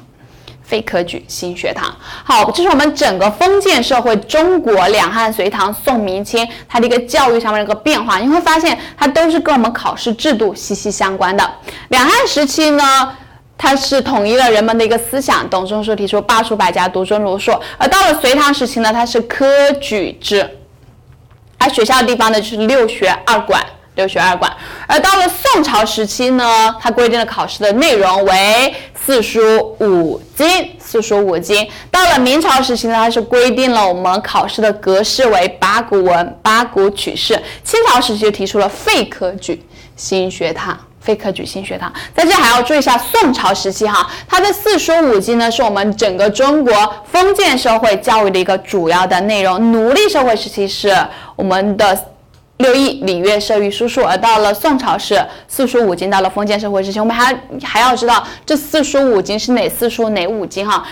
[0.63, 1.93] 废科举新学堂，
[2.23, 11.51] 好，这是我们整个封建社会中国两汉、隋唐、宋、明清它的一个教育上面的一个变化，你会发现它都是跟我们考试制度息息相关的。
[11.89, 13.13] 两汉时期呢，
[13.59, 20.49] 它是统一了人们的一个思想，董仲舒提出罢黜百家，独尊儒术；而到了隋唐时期呢，它是科举制，
[21.61, 23.65] 它学校的地方呢就是六学二馆。
[23.97, 24.51] 六学二馆，
[24.87, 30.47] 而到了宋朝时期呢，它规定了考试的内容为四书五经，
[30.79, 31.69] 四书五经。
[31.91, 37.35] 到了明朝时期呢，它是规定了我们考试的格式为八股文、八股取士。
[37.65, 39.61] 清朝时期就提出了废科举
[39.97, 41.92] 新学堂，非科举新学堂。
[42.14, 46.72] 在这还要注意一下，宋朝时期哈，它的四书五经呢，是我们整个中国
[47.11, 49.72] 封建社会教育的一个主要的内容。
[49.72, 50.96] 奴隶社会时期是
[51.36, 51.98] 我们的。
[52.61, 56.11] 六艺礼乐射御书数，而到了宋朝是四书五经。
[56.11, 60.85] 到了封建社会之前，我们还还要知道这四书五经是哪四书哪五经哈？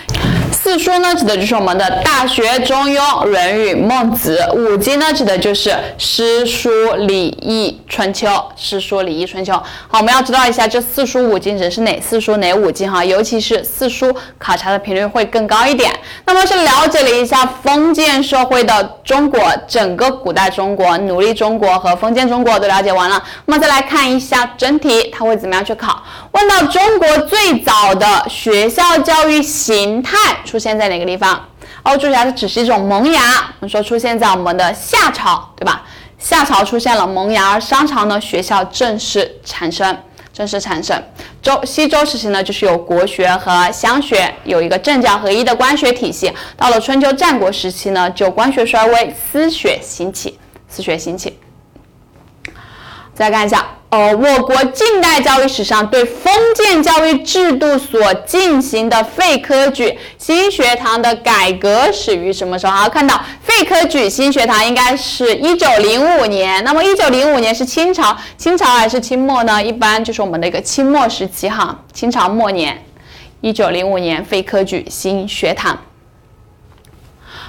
[0.51, 9.53] 四书呢，指的就是我们的《大学》《中庸》《论语》《孟子》；五经呢，指的就是《诗》《书》《礼》《易》《春秋》《诗》《书》《礼》《易》《春秋》。
[9.87, 13.05] 好，我们要知道一下这四书五经指的是哪四书哪五经哈？
[13.05, 15.91] 尤其是四书考察的频率会更高一点。
[16.25, 21.58] 那么是了解了一下封建社会的中国，整个古代中国奴隶中。
[21.59, 26.01] 国和封建中国都了解完了，那么再来看一下真题，它会怎么样去考？
[26.31, 31.45] 问到中国最早的学校教育形态出现在哪个地方？
[31.83, 33.21] 哦，注意一下，这只是一种萌芽。
[33.59, 35.83] 我们说出现在我们的夏朝，对吧？
[36.17, 39.97] 夏朝出现了萌芽，而商朝呢，学校正式产生，
[40.33, 41.01] 正式产生。
[41.41, 46.29] 周西周时期呢，就是有国学和乡学，有一个政教合一的官学体系。
[46.57, 50.37] 到了春秋战国时期呢，就官学衰微，私学兴起，
[50.67, 51.39] 私学兴起。
[53.19, 62.71] 再看一下，呃，我国近代教育史上对封建教育制度所进行的废科举新学堂的改革始于什么时候？
[62.71, 66.63] 好，看到废科举新学堂应该是一九零五年。
[66.63, 69.61] 那么一九零五年是清朝，清朝还是清末呢？
[69.61, 72.81] 一般就是我们的一个清末时期哈，清朝末年，
[73.41, 75.77] 一九零五年废科举新学堂。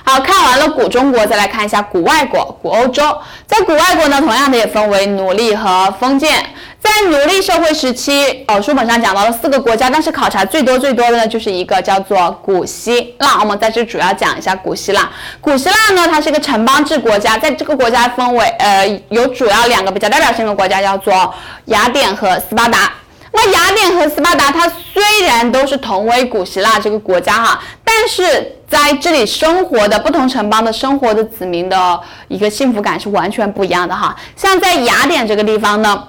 [0.04, 3.02] 好看完了古中国，再来看一下古外国、古欧洲。
[3.46, 6.44] 在古外国呢，同样的也分为奴隶和封建。
[6.80, 13.38] 在奴隶社会时期，哦，书本上讲到了四个国家，但是考察最多最多的呢，就是一个叫做古希腊。
[13.40, 15.08] 我们在这主要讲一下古希腊。
[15.42, 21.34] 古希腊呢，它是一个城邦制国家，在这个国家分为呃，有主要两个比较代表性的国家，叫做
[21.66, 22.90] 雅典和斯巴达。
[23.32, 34.16] 那雅典和斯巴达，它虽然都是同为古希腊这个国家哈，但是在这里生活的不同城邦的生活的子民的一个幸福感是完全不一样的哈。
[34.34, 36.08] 像在雅典这个地方呢，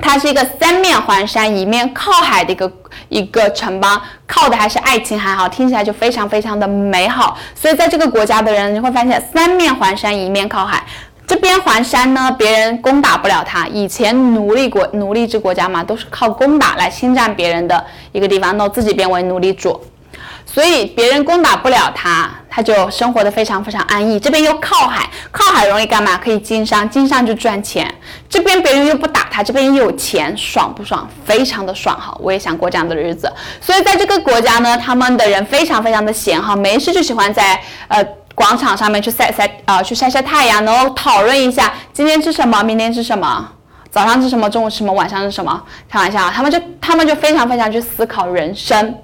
[0.00, 2.72] 它是一个三面环山、一面靠海的一个
[3.08, 7.36] 一个城邦，靠的还是爱琴海哈，听起来就非常非常的美好。
[7.54, 10.84] 所以在这个国家的人，你会发现三面环山、一面靠海。
[11.28, 13.68] 这边环山呢，别人攻打不了他。
[13.68, 19.78] 以前奴隶国、奴隶制国家嘛，都是靠攻打来侵占别人的一个地方，那自己变为奴隶主，
[20.46, 24.18] 所以别人攻打不了他，他就生活的非常非常安逸。
[24.18, 26.16] 这边又靠海，靠海容易干嘛？
[26.16, 27.94] 可以经商，经商就赚钱。
[28.30, 31.06] 这边别人又不打他，这边又有钱，爽不爽？
[31.26, 32.16] 非常的爽哈！
[32.20, 33.30] 我也想过这样的日子。
[33.60, 38.02] 所以在这个国家呢，他们的人非常非常的闲哈，没事就喜欢在呃。
[38.38, 43.48] 广场上面去晒晒啊，去晒晒太阳，然后讨论一下今天吃什么，明天吃什么，
[43.90, 45.60] 早上吃什么，中午吃什么，晚上吃什么。
[45.88, 48.94] 开玩笑，他们就他们就非常非常去思考人生，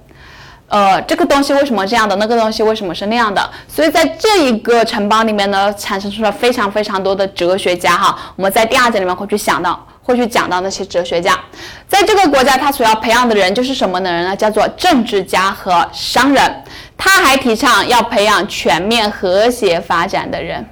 [0.75, 3.49] 呃，这个东西为什么这样的，那个东西为什么是那样的。
[3.69, 8.19] 所以在这一个城邦里面呢，产生出了非常非常多的哲学家哈。
[8.35, 11.39] 我们在第二节里面会去想到，会去讲到那些哲学家。
[11.87, 14.35] 在这个国家，他所要培养的人就是什么的人呢？
[14.35, 16.65] 叫做政治家和商人。
[16.99, 20.67] 他还提倡要培养全面和谐发展的人，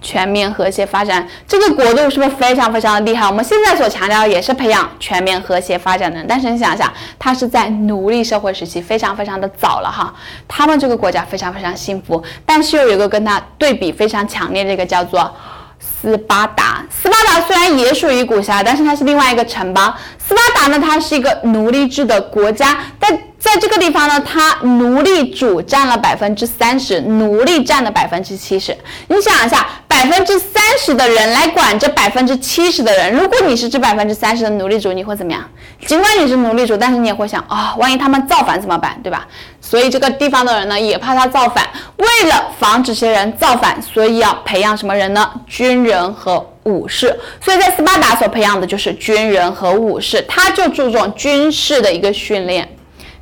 [0.00, 3.26] 全面和谐发展这个国度是不是非常非常的厉害？
[3.26, 10.14] 我们现在所强调也是培养全面和谐发展的，但是你想想，他是在奴隶社会时期，非常非常的早了哈。
[10.48, 15.30] 他们这个国家非常非常幸福，但是又有一个跟他对比非常强烈的一个叫做
[15.78, 16.84] 斯巴达。
[16.90, 19.94] 斯巴达虽然也属于古希腊，但是它是另外一个城邦。
[20.18, 28.76] 斯巴达呢，它是一个奴隶制的国家，但在这个地方呢，他奴隶主占了百分之三十，奴隶占了百分之七十。
[29.08, 35.42] 你想一下，百分之三十的人来管这百分之七十的人，如果你是这百分之三十的奴隶主，你会怎么样？
[35.86, 39.26] 尽管你是奴隶主，但是你也会想啊，万一他们造反怎么办，对吧？
[39.62, 41.66] 所以这个地方的人呢，也怕他造反，
[41.96, 45.28] 为了防止些人造反，所以要培养什么人呢？
[45.46, 47.18] 军人和武士。
[47.40, 52.68] 所以在斯巴达所培养的就是军人和武士，他就注重军事的一个训练，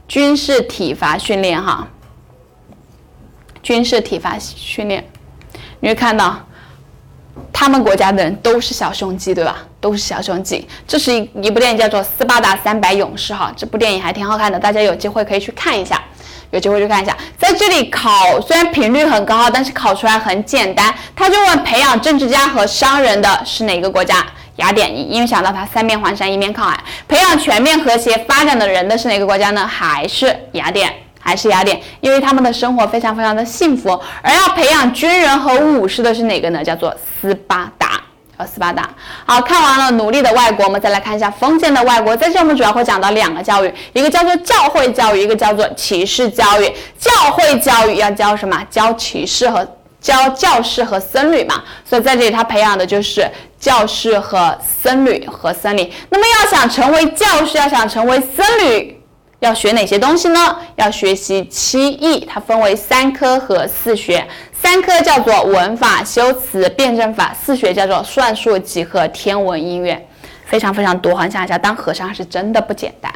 [0.09, 1.86] 军事体罚训练哈，
[3.62, 5.06] 军事体罚训练，
[5.80, 6.40] 你会看到。
[7.52, 9.59] 他们国家的人都是小胸肌，对吧？
[9.80, 10.66] 都是小胸肌。
[10.86, 16.02] 这是一一部电影，叫做《斯巴达三百勇士》哈，这部电影还挺好看的，大家有机会可以去看一下。
[16.50, 17.16] 有机会去看一下。
[17.36, 20.92] 在这里考，虽然频率很高，但是考出来很简单。
[21.14, 24.24] 他就问培养政治家和商人的是哪个国家？
[24.59, 26.78] 雅典，因为想到它三面环山，一面靠海。
[27.09, 29.66] 培养全面和谐发展的人的是哪个国家呢？
[29.66, 30.92] 还是雅典。
[31.20, 33.90] 还是雅典，因为他们的生活非常非常的幸福。
[34.22, 36.64] 而要培养军人和武士的是哪个呢？
[36.64, 38.00] 叫做斯巴达，
[38.38, 38.88] 呃，斯巴达。
[39.26, 42.16] 好看完了奴隶的外国，我们再来看一下封建的外国。
[42.16, 46.72] 在这我们主要会讲到两个教育，一个叫做教会教育，一个叫做骑士教育。
[46.98, 48.64] 教会教育要教什么？
[48.70, 49.68] 教骑士和
[50.00, 51.62] 教教士和僧侣嘛。
[51.84, 55.92] 所以在这里他培养的就是教士和僧侣和僧侣。
[56.11, 58.94] 那么要想成为教士，要想成为僧侣。
[59.40, 60.56] 要学哪些东西呢？
[60.74, 64.26] 要学习七艺，它分为三科和四学。
[64.52, 70.09] 三科叫做文法、修辞、辩证法；四学叫做算术、几何、天文、音乐，
[70.44, 71.14] 非常非常多。
[71.30, 73.12] 想一下，当和尚是真的不简单，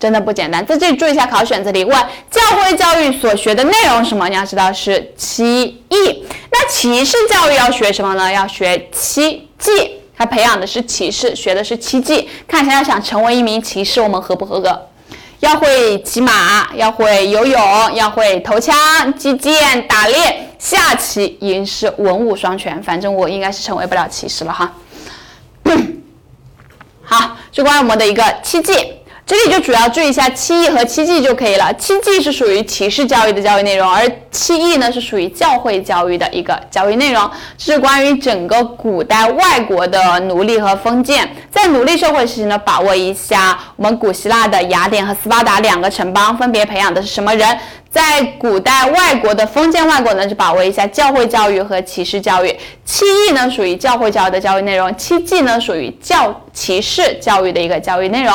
[0.00, 0.64] 真的不简单。
[0.64, 1.94] 在这里注意一下考选，择题问
[2.30, 4.26] 教会教育所学的内容什么？
[4.30, 6.26] 你要知道是七艺。
[6.50, 8.32] 那骑士教育要学什么呢？
[8.32, 12.26] 要学七技，他培养的是骑士，学的是七技。
[12.48, 14.86] 看一下，要想成为一名骑士，我们合不合格？
[15.40, 18.74] 要会骑马，要会游泳，要会投枪、
[19.18, 22.82] 击剑、打猎、下棋、吟诗，文武双全。
[22.82, 24.72] 反正我应该是成为不了骑士了哈。
[27.02, 28.72] 好，就关于我们的一个七技。
[29.30, 31.72] 这里就主要注意一下七艺和七技就可以了。
[31.74, 37.30] 七技是属于骑士教育的教育内容，而七艺呢是属于教会教育的一个教育内容。
[37.56, 41.30] 这是关于整个古代外国的奴隶和封建。
[41.48, 47.56] 在奴隶社会时期呢，把握一下我们古希腊的雅典和斯巴达两个城邦分别培养的是什么人。
[47.88, 52.52] 在古代外国的封建外国呢，就把握一下教会教育和骑士教育。
[52.84, 58.34] 七艺呢属于教会教育的教育内容，七技呢属于教骑士教育的一个教育内容。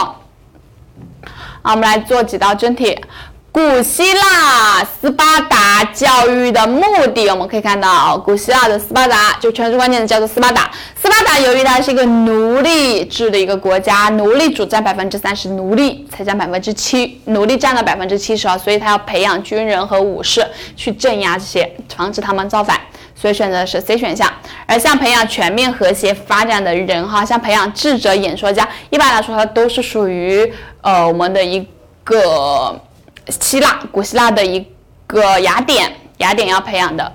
[1.65, 2.95] 好，我们来做几道真题。
[3.55, 6.83] 古希腊斯巴达教育的目
[7.13, 10.69] 的，我们可以看到，古希腊的斯巴达就全是关键的叫做斯巴达。
[10.93, 20.45] 斯巴达由于它是一个奴隶制的一个国家，奴隶主占百分之三十，奴隶才占百分之七，奴隶占了百分之七十啊，所以他要培养军人和武士
[20.75, 22.77] 去镇压这些，防止他们造反。
[23.15, 24.29] 所以选择的是 C 选项，
[24.65, 30.51] 而像培养全面和谐发展的人哈，像培养智者、演说家，一般来说它都是属于
[30.81, 31.65] 呃我们的一
[32.03, 32.77] 个
[33.29, 34.65] 希腊、古希腊的一
[35.07, 37.11] 个雅典，雅典要培养的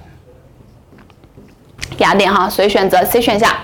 [1.98, 3.54] 雅典哈，所以选择 C 选项。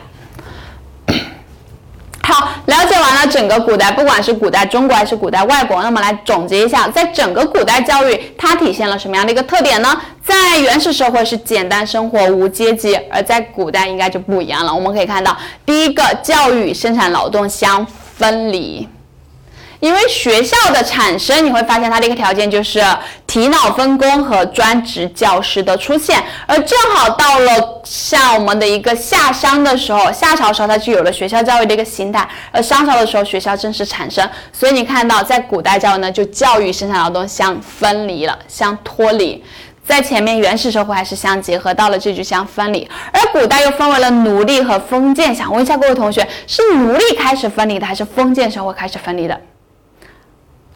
[2.22, 9.96] 好，了解完了整个古代，不管是古代中国还是古代外国，那么来总结一下，在整个古代教育，它体现了什么样的一个特点呢？
[10.24, 14.74] 在原始社会是简单生活无阶级，而在古代应该就不一样了。
[14.74, 18.88] 我们可以看到，第一个，教育与生产劳动相分离。
[19.86, 22.82] 因为学校的产生，你会发现它的一个条件就是
[23.24, 39.44] 提脑分工和专职教师的出现，而正好到了像我们的一个夏商的时候，夏朝时候它就有了学校教育的一个形态，而商朝的时候学校正式产生，所以你看到在古代教育呢，就教育生产劳动相分离了，相脱离，
[39.86, 49.40] 在前面原始社会还是相结合，到了这就相分离，而古代又分为了奴隶和封建，想问一下各位同学，是奴隶开始分离的，还是封建社会开始分离的？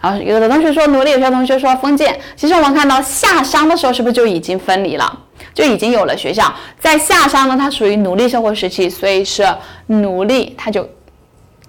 [0.02, 2.18] 好，有的同学说奴隶，有些同学说封建。
[2.34, 5.18] 其实我们看到夏商的时候，是不是就已经分离了？
[5.52, 6.50] 就已经有了学校。
[6.78, 9.46] 在夏商呢，它属于奴隶社会时期，所以是
[9.88, 10.88] 奴隶，它就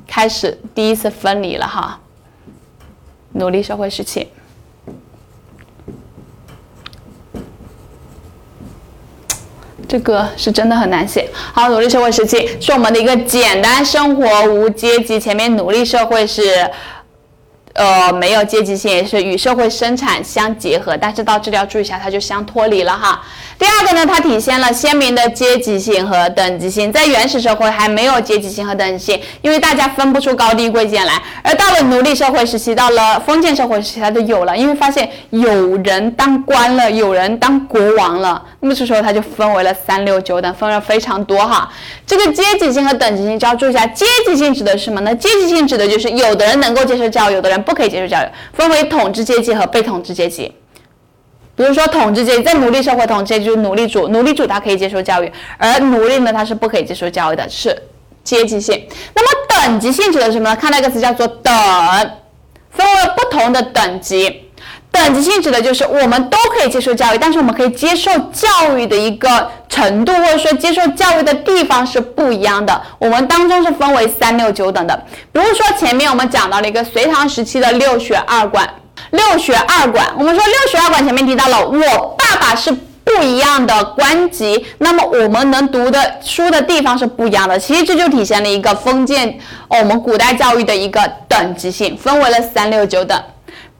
[0.07, 1.99] 开始第一次分离了哈。
[3.33, 4.29] 奴隶社会时期，
[9.89, 11.29] 这个是真的很难写。
[11.51, 16.71] 好，奴隶社会时期是我们的一个简单生活无阶级，前面奴隶社会是。
[17.73, 23.21] 呃，没有阶级性，也是与社会生产相结合，但是到这里要注意一下，它就相脱离了哈。
[23.57, 31.13] 第二个呢，它体现了鲜明的阶级性和等级性，在原始社会还没有阶级性和等级性，因为大家分不出高低贵贱来。
[31.43, 41.71] 而到了奴隶社会时期，到了封建社会时期，它就有了，因为发现有人当官了，有人当国王了，那么这时候它就分为了三六九等，分了非常多哈。
[42.05, 45.15] 这个阶级性和等级性就要注意一下，阶级性指的是什么呢？
[45.15, 47.60] 阶级性指的就是有的人能够接受教育，有的人。
[47.61, 50.51] 不可以接受教育，分为统治阶级和被统治阶级。
[51.55, 57.75] 比如说统治阶级，在奴隶社会，统治阶级就是奴隶主，奴隶主他可以接受教育，而奴隶呢，他是不可以接受教育的，是
[58.23, 58.87] 阶级性。
[59.13, 60.55] 那么等级性指的是什么呢？
[60.55, 61.53] 看到一个词叫做等，
[62.71, 64.49] 分为不同的等级。
[64.91, 72.81] 等级性指的就是我们都可以接受教育，但是我们可以接受教育的一个程度，或者说接受教育的地方是不一样的。
[72.99, 75.01] 我们当中是分为三六九等的。
[75.31, 78.69] 比如说前面我们讲到了一个隋唐时期的六学二馆，
[79.11, 82.69] 六学二馆，我们说六学二馆前面提到了，我爸爸是
[83.03, 87.57] 不一样的官级，那么我们能读的书的地方是不一样的。
[87.57, 89.39] 其实这就体现了一个封建，
[89.69, 93.17] 哦我们古代教育的一个等级性，分为了三六九等。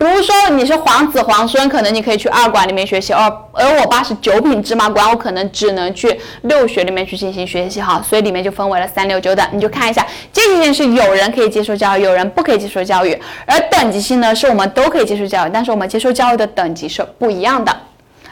[0.02, 3.22] 比如说你是皇子皇孙，可能你可以去二馆里面学习，而
[3.52, 10.04] 而我爸是九品芝麻官，我可能只能去六学里面去进行学习哈，所以里面就分为了三六九等，你就看一下
[10.34, 13.16] 阶级性是有人可以接受教育，有人不可以接受教育，
[13.46, 17.72] 而等级性呢是我们都可以接受教育，但是我们接受教育的等级是不一样的，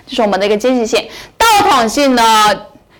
[0.08, 1.08] 这是我们的一个阶级性。
[1.38, 2.24] 道统性呢，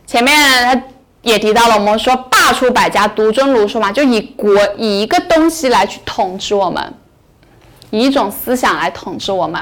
[0.06, 0.80] 前面他
[1.24, 6.94] 也提到了，我们说罢黜百家，独尊儒术嘛，就以国以一个东西来去统治我们。
[7.92, 9.62] 以一种思想来统治我们。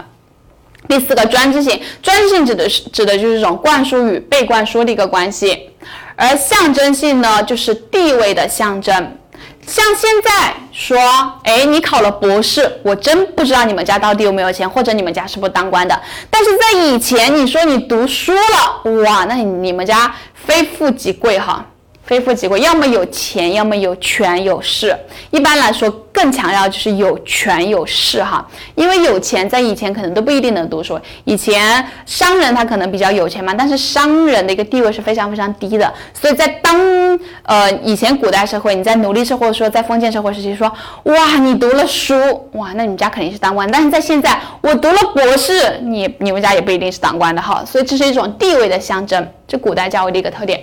[0.88, 5.70] 第四个专制性，专制性指的是指的就是这种灌输与被灌输的一个关系，
[6.16, 9.18] 而象征性呢，就是地位的象征。
[9.66, 10.98] 像现在说，
[11.44, 15.99] 哎，你考了博士，我真不知道你们家到底有没有钱，或者你们家是不是当官的。
[16.30, 21.66] 但是在以前，你说你读书了，哇，那你们家非富即贵哈。
[22.08, 24.98] 非富即贵，要么有钱，要么有权有势。
[25.30, 28.48] 一般来说，更强调就是有权有势哈。
[28.76, 30.98] 因为有钱在以前可能都不一定能读书。
[31.26, 35.94] 以前商人他可能比较有钱嘛，但是商人的一个地位是非常非常低的。
[36.14, 40.72] 所以在当呃以前古代社会，你在奴隶社会说在封建社会时期说，
[41.04, 42.16] 哇，你读了书，
[42.54, 43.70] 哇，那你家肯定是当官。
[43.70, 47.66] 但是在现在，我读了博士，你你们家也不一定是当官的哈。
[47.66, 50.62] 所以这是一种地位的象征，这古代教育的一个特点。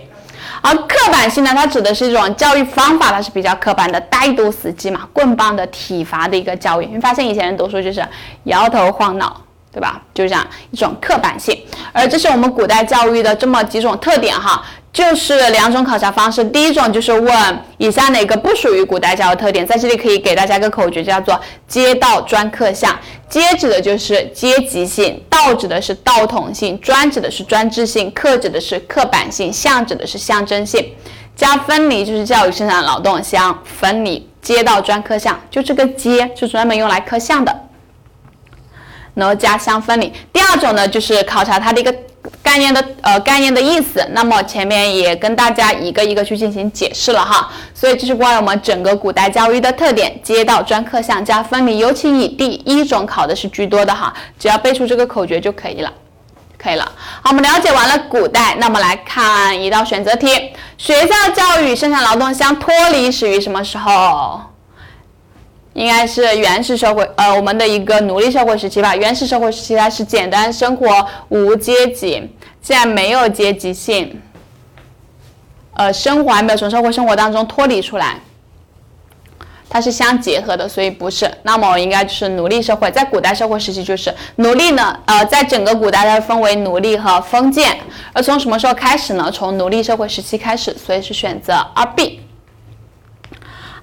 [0.62, 6.87] 而刻板性呢，它指的是一种教育方法，它是比较刻板的，呆读死记嘛，棍棒的体罚的一个教育。
[6.87, 8.03] 你发现以前人读书就是
[8.45, 9.41] 摇头晃脑，
[9.75, 10.01] 对吧？
[10.15, 11.55] 就是这样一种刻板性。
[11.93, 14.65] 而这是我们古代教育的这么几种特点哈。
[14.93, 22.97] 就是两种考察方式，第一种就是问以下哪个不属于古代教育特点，在这里可以给大家个口诀，叫做街道专克相。
[23.29, 30.93] 阶指的就是阶级性，道指的是道统性，专指的是专制性，克指的是刻板性，象指的是象征性。
[31.35, 37.53] 加分离就是教育生产劳动相分离，街道专克相，就这个阶是专门用来刻像的，
[39.15, 40.12] 然后加相分离。
[40.32, 41.95] 第二种呢，就是考察它的一个。
[42.43, 55.93] 概念的呃概念的意思，那么前面也跟大家一个一个去进行解释了哈，所以这是关于我们整个古代教育的特点，街道专课项加分离，尤其以第一种考的是居多的哈，只要背出这个口诀就可以了，
[56.57, 56.91] 可以了。
[57.23, 60.28] 好，我们了解完了古代，那么来看一道选择题，
[60.78, 64.41] 学校教育生产劳动相脱离始于什么时候？
[65.75, 68.95] 应该是原始社会，呃，我们的一个奴隶社会时期吧。
[68.95, 72.13] 原始社会时期它是简单生活，无阶级，
[72.63, 74.21] 现在没有阶级性，
[75.75, 78.21] 呃，生活还没有从社会生活当中脱离出来，
[79.69, 81.29] 它是相结合的，所以不是。
[81.43, 87.77] 那么应该就是奴隶社会，在古代社会时期就是奴隶呢，呃，在整个古代它分为奴隶和封建，
[88.13, 89.29] 而从什么时候开始呢？
[89.33, 92.21] 从奴隶社会时期开始，所以是选择二 B。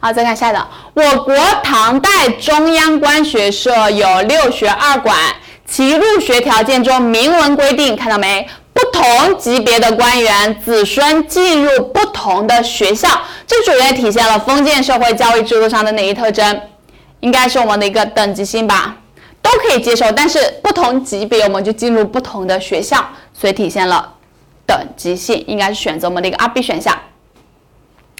[0.04, 0.68] 好，再看下一个。
[0.96, 5.16] 我国唐代中央官学社有六学二馆，
[5.64, 8.50] 其入学条件中明文规定，看到没？
[8.74, 13.08] 不同级别的官员子孙进入不同的学校，
[13.46, 16.62] 这主要体现了封建社会教育制度上的哪一特征？
[17.20, 18.98] 应该是我们的一个等级性吧，
[19.40, 23.06] 都可以接受，但是不同级别我们就进入不同的学校，
[23.40, 24.14] 所以体现了
[24.66, 26.98] 等级性，应该是选择我们的一个二 B 选项。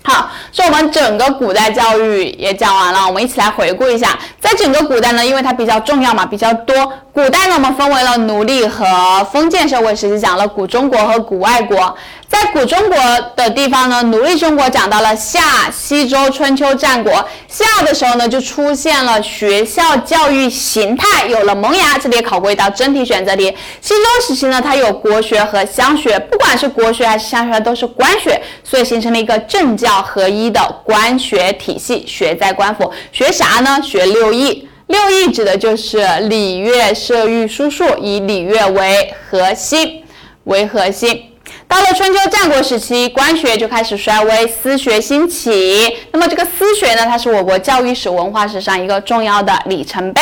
[0.04, 4.18] 好，所以我们整个古代教育也讲完了，我们一起来回顾一下。
[4.40, 6.92] 在整个古代呢，因为它比较重要嘛，比较多。
[7.14, 8.86] 古代呢，我们分为了奴隶和
[9.32, 11.96] 封建社会时期，讲了古中国和古外国。
[12.32, 12.98] 在古中国
[13.36, 17.12] 的地方呢，奴隶中国讲到了夏、西周、春秋、战国。
[17.50, 23.54] 夏的时候呢，就出现了学校教育形态有了萌芽，这里也考过一道真题选择题。
[23.82, 32.06] 西周时期呢，它有国学和乡学，不管是国学还是乡学，都是官学，所以形成了一个政教合一的官学体系。
[32.08, 33.78] 学在官府，学啥呢？
[33.84, 34.70] 学六艺。
[34.88, 36.00] 六艺指的就是
[36.30, 40.06] 礼乐射御书数，以礼乐为核心，
[40.46, 41.26] 为核心。
[41.72, 45.98] 到了春秋战国时期，官学就开始衰微，私学兴起。
[46.12, 50.22] 那么这个私学呢，它是我国教育史、文化史上一个重要的里程碑。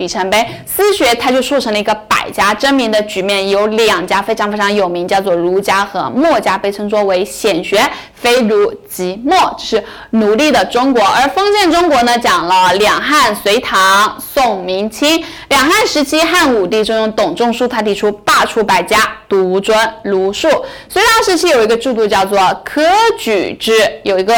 [0.00, 0.44] 里程碑。
[0.66, 7.78] 私学它就促成了一个百家争鸣的局面，有两家非常非常有名，叫做儒家和墨家，被称作为显学，
[8.14, 11.02] 非儒即墨，是奴隶的中国。
[11.04, 15.22] 而封建中国呢，讲了两汉、隋唐、宋、明清。
[15.48, 18.98] 两汉时期，汉武帝就用董仲舒，他提出罢黜百家，
[19.28, 20.48] 独尊儒术。
[20.88, 22.82] 隋唐时期有一个制度叫做科
[23.18, 23.72] 举制，
[24.04, 24.34] 有一个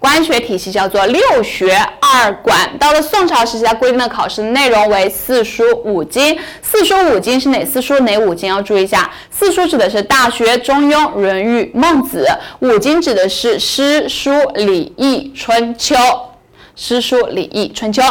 [0.00, 2.58] 官学体系叫做六学二管。
[2.78, 6.38] 到了宋朝时期，它规定的考试内容为四书五经。
[6.62, 8.48] 四书五经是哪四书哪五经？
[8.48, 9.10] 要注意一下。
[9.30, 12.26] 四书指的是《大学》《中庸》《论语》《孟子》，
[12.66, 15.94] 五经指的是诗、书、礼、易、春秋。
[16.74, 18.02] 诗、书、礼、易、春秋。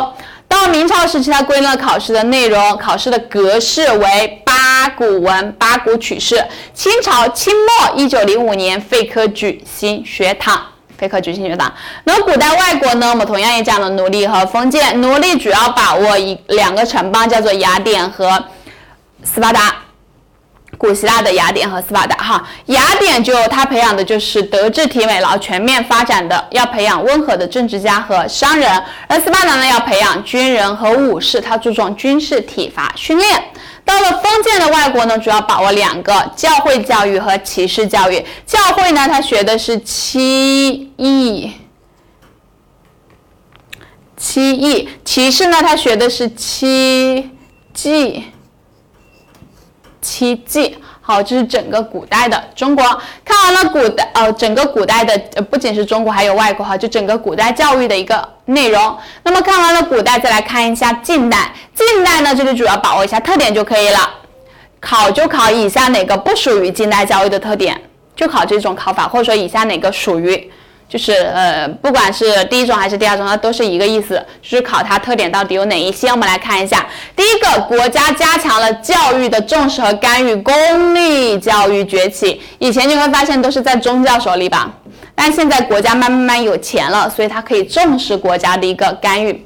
[0.49, 6.41] 到明朝时期，它归纳考试的内容，考试的格式为八股文、八股取士。
[6.74, 10.62] 清朝清末一九零五年废科举行学堂，
[10.98, 11.72] 非科举行学堂。
[12.03, 13.10] 那古代外国呢？
[13.10, 14.99] 我们同样也讲了奴隶和封建。
[15.02, 18.44] 奴隶主要把握一两个城邦，叫做雅典和
[19.24, 19.76] 斯巴达。
[20.78, 33.44] 古希腊的雅典和斯巴达，哈，雅典就他培养的就是德智体美劳全面发展的，要培养温和的政治家和商人；而斯巴达呢，要培养军人和武士，他注重军事体罚训练。
[33.88, 38.23] 到了封建的外国呢，主要把握两个教会教育和骑士教育。
[38.45, 41.53] 教会呢，他学的是七艺，
[44.18, 47.31] 七艺；骑士呢，他学的是七
[47.73, 48.26] 技。
[50.01, 50.77] 七技，
[51.07, 52.84] 好，这是整个古代的中国。
[53.23, 58.97] 看完了古代，呃，整个古代的，呃，不仅是中国，还有外国，哈，就整个古代教育的一个内容。
[59.23, 61.53] 那么看完了古代，再来看一下近代。
[61.73, 63.99] 近代呢，这里主要把握一下特点就可以了。
[64.81, 67.79] 考就考以下哪个不属于近代教育的特点，
[68.13, 70.51] 就考这种考法，或者说以下哪个属于。
[70.89, 76.07] 就是呃，不管是第一种还是第二种，它都是一个意思，就是考它特点到底有哪一些。
[76.09, 76.85] 我们来看一下，
[77.15, 82.41] 第一个，国家加强了教育的重视和干预，公立教育崛起。
[82.59, 84.72] 以前你会发现都是在宗教手里吧，
[85.14, 89.45] 但现在国家慢慢慢有钱了，所以它可以重视国家的一个干预。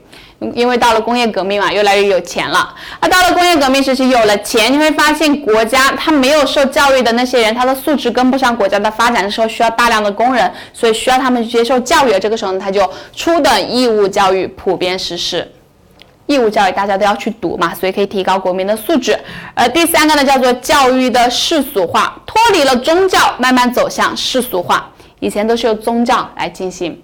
[0.55, 2.73] 因为到了工业革命嘛，越来越有钱了。
[2.99, 12.19] 那到了工业革命时期，有了钱，你会发现国家他没有受教育的那些人，他的素质跟不上国家的发展的时候，需要大量的工人，所以需要他们去接受教育。
[12.19, 15.51] 这个时候呢，他就初等义务教育普遍实施。
[16.25, 19.19] 义务教育大家都要去读嘛，所以可以提高国民的素质。
[19.53, 24.89] 而第三个呢，叫做教育的世俗化，脱离了宗教，慢慢走向世俗化。
[25.19, 26.99] 以前都是由宗教来进行。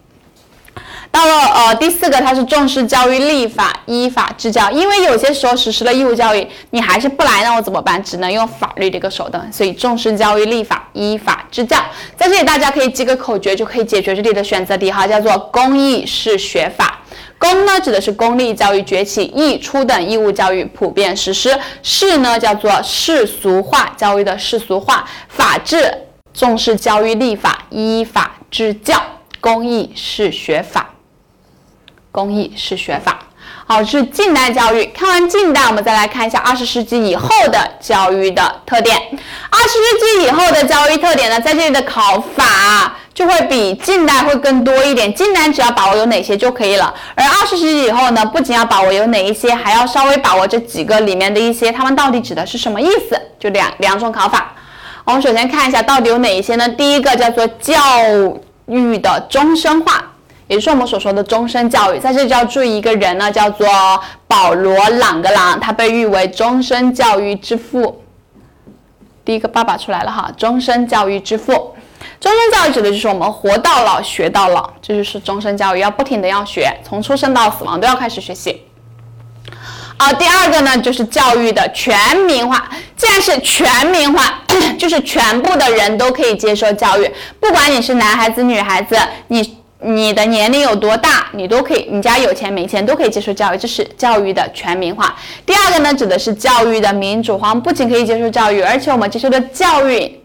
[1.12, 4.70] 到了呃第四个，它是重视教育立法，依法治教。
[4.70, 8.04] 因为有些时候实施了义务教育，你还是不来，那我怎么办？
[8.04, 9.52] 只能用法律的一个手段。
[9.52, 11.78] 所以重视教育立法，依法治教。
[12.16, 17.00] 在这里大家可以记个口诀，就可以解决这里的选择题哈，叫做公益是学法。
[17.40, 25.92] 公呢指的是公立教育崛起，义初等义务教育普遍实施，世呢叫做世俗化教育的世俗化，法治
[26.34, 29.02] 重视教育立法，依法治教。
[29.40, 30.90] 公益是学法。
[32.12, 33.20] 公益是学法，
[33.66, 34.86] 好，是近代教育。
[34.88, 38.98] 看完近代，我们再来看一下二十世纪以后的教育的特点。
[39.50, 45.14] 二十世纪以后的教育特点呢，在这里的考法就会比近代会更多一点。
[45.14, 53.20] 近代只要把握有哪些就可以了，而二十世纪以后呢，不仅要把握有哪一些，还要稍微把握这几个里面的一些，它们到底指的是什么意思？
[53.40, 54.54] 就两两种考法。
[55.04, 56.68] 我们首先看一下到底有哪一些呢？
[56.70, 57.80] 第一个叫做教
[58.66, 60.04] 育的终身化。
[60.48, 63.68] 也就是我们所说的终身教育，在这里就要注意一个人呢，叫做
[64.28, 68.02] 保罗·朗格朗，他被誉为终身教育之父。
[69.26, 71.76] 第一个爸爸出来了哈，终身教育之父。
[72.22, 78.62] 终身教育指的就是我们活到老学到老，这就是终身教育，要不停的要学，从出生到死亡都要开始学习。
[79.98, 82.70] 好，第二个呢就是教育的全民化。
[82.96, 84.42] 既然是全民化，
[84.80, 87.12] 就是全部的人都可以接受教育，
[87.42, 88.98] 不管你是男孩子女孩子，
[89.28, 89.57] 你。
[89.80, 95.16] 你的年龄有多大，你都可以，你家有钱没钱都可以接受教育，这是教育的全民化。
[95.46, 100.20] 第二个呢，指的是教育的民主化，不仅可以接受教育，而且我们接受的教育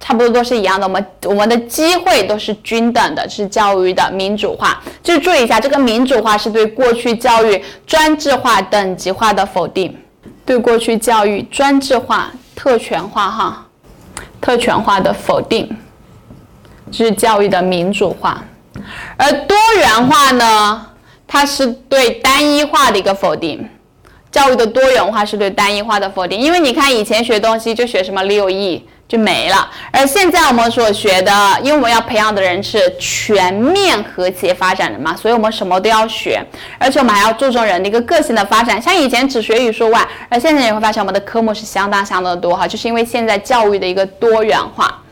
[0.00, 4.82] 差不多都是一样的，我们我们的机会都是均等的，是教育的民主化。
[5.00, 9.96] 就注意一下，这个民主化是对过去教育专制化、等级化的否定，
[10.44, 13.66] 对过去教育专制化、特权化哈，
[14.40, 15.68] 特权化的否定，
[16.90, 18.42] 这是教育的民主化。
[19.16, 20.86] 而多元化呢，
[21.26, 23.68] 它是对单一化的一个否定。
[24.30, 29.70] 教育的多元化是对单一化的否定，因为你看以前学东西就学什么六艺，就没了。
[29.90, 31.32] 而现在我们所学的，
[31.62, 36.44] 因为我们要培养的人是全面和谐发展的嘛，所以我们什么都要学，
[36.78, 38.80] 而且我们还要注重人的一个个性的发展。
[38.80, 45.02] 像以前只学语数外，而现在你会发现我们的科目是相当相当的多哈，就是因为现在教育的一个多元化。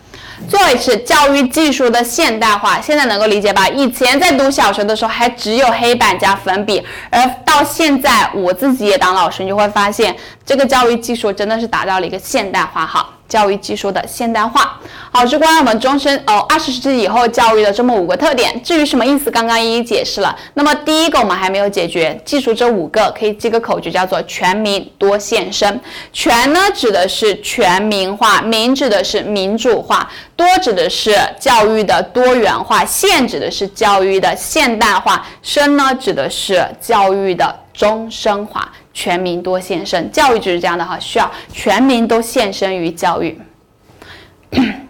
[0.48, 3.68] 做一次教育技术的现代化，现在能够理解吧？
[3.68, 10.14] 以前在读小学的时候还只有黑板加粉笔，而到现在我自己也当老师，你就会发现
[10.44, 13.08] 这个教育技术真的是达到了一个现代化哈。
[13.28, 14.78] 教育技术的现代化，
[15.10, 18.62] 好，是关于我们终身哦二十世纪以后教育的这么五个特点。
[18.62, 20.36] 至于什么意思，刚刚一一解释了。
[20.54, 25.80] 那么第一个我们还没有解决，记住这五个，可以记个口诀，叫做全民多现身。
[26.12, 38.72] 全呢指的是全民化，民指的是民主化，多指的是教育的多元化，现指的是教育的现代化，身呢指的是教育的终身化。
[38.96, 43.38] 全民多献身，教育就是这样的哈，需要全民都献身于教育，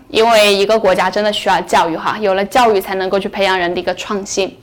[0.08, 4.56] 因为一个国家真的需要教育哈，有了教育才能够去培养人的一个创新。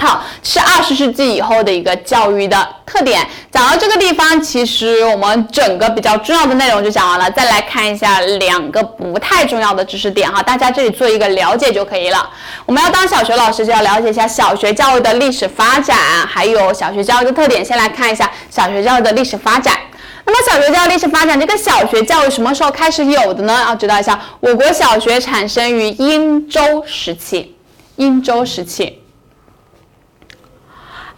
[0.00, 3.20] 好，是二十世纪以后的一个教育的特点。
[3.50, 7.30] 讲到这个地方，其实我们整个比较重要的内容就讲完了。
[7.30, 12.30] 再来看一下两个不太重要的知识点哈，大家这里做一个了解就可以了。
[12.64, 17.62] 我们要当小学老师，就要了解一下小学教育的历史发展，还有小学教育的特点。
[17.62, 19.76] 先来看一下小学教育的历史发展。
[20.24, 23.64] 那么小学教育历史发展，这个小学教育什么时候开始有的呢？
[23.68, 27.54] 要知道一下，我国小学产生于殷周时期，
[27.96, 28.99] 殷周时期。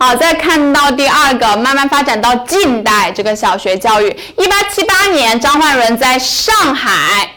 [0.04, 4.08] 好，再看到第二个，慢慢发展到近代这个小学教育。
[4.36, 7.30] 一八七八年，张焕纶在上海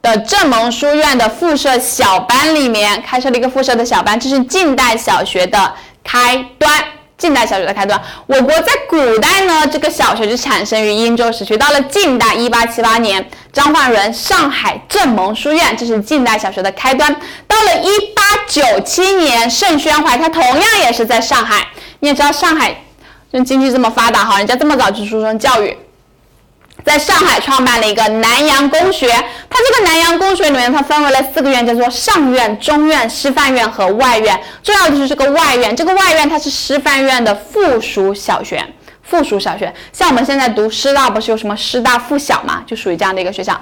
[0.00, 6.72] 的正蒙书院的附设小班里面开设了一个附设的小班，这是近代小学的开端。
[7.18, 11.56] 近代小学的开端，我国在古代呢，这个小学就产生于殷周时期。
[11.56, 17.12] 到了近代，一八七八年，张焕纶上海正蒙书院，这是近代小学的开端。
[17.48, 21.66] 到了一八九七年，盛宣怀，他同样也是在上海。
[21.98, 22.84] 你也知道上海，
[23.32, 25.76] 这经济这么发达哈，人家这么早就注重教育，
[26.88, 29.06] 在上海创办了一个南洋公学。
[29.50, 34.40] 它这个南洋公学里面，它分为了四个院，叫做上院、中院、师范院和外院。
[34.62, 38.64] 重要的是这个外院，这个外院它是师范院的附属小学，
[39.02, 39.72] 附属小学。
[39.92, 43.60] 像我们现在读师大，不是有什么师大附小嘛，就属于这样的一个学校。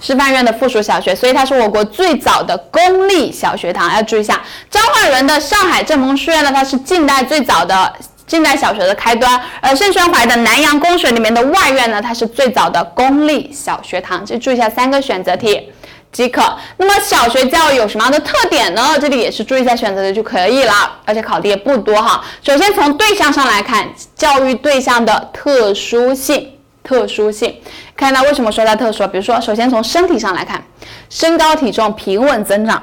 [0.00, 3.92] 师范院的附属小学，所以它是我国最早的公立小学堂。
[3.92, 4.40] 要注意一下，
[4.70, 7.92] 张焕纶的上海正蒙书院呢，它是近代最早的
[8.28, 14.24] 近代小学的开端；而盛宣怀的南洋公学里面的外院呢，它是最早的公立小学堂。
[14.24, 15.72] 就注意一下三个选择题
[16.12, 16.42] 即可。
[16.76, 18.96] 那么小学教育有什么样的特点呢？
[19.00, 20.72] 这里也是注意一下选择题就可以了，
[21.04, 22.22] 而且考的也不多哈。
[22.42, 26.52] 首先从对象上来看，教育对象的特殊性。
[26.84, 27.54] 特殊性，
[27.94, 29.06] 看到为什么说它特殊？
[29.08, 30.64] 比如说，首先从身体上来看，
[31.10, 32.82] 身高体重平稳增长。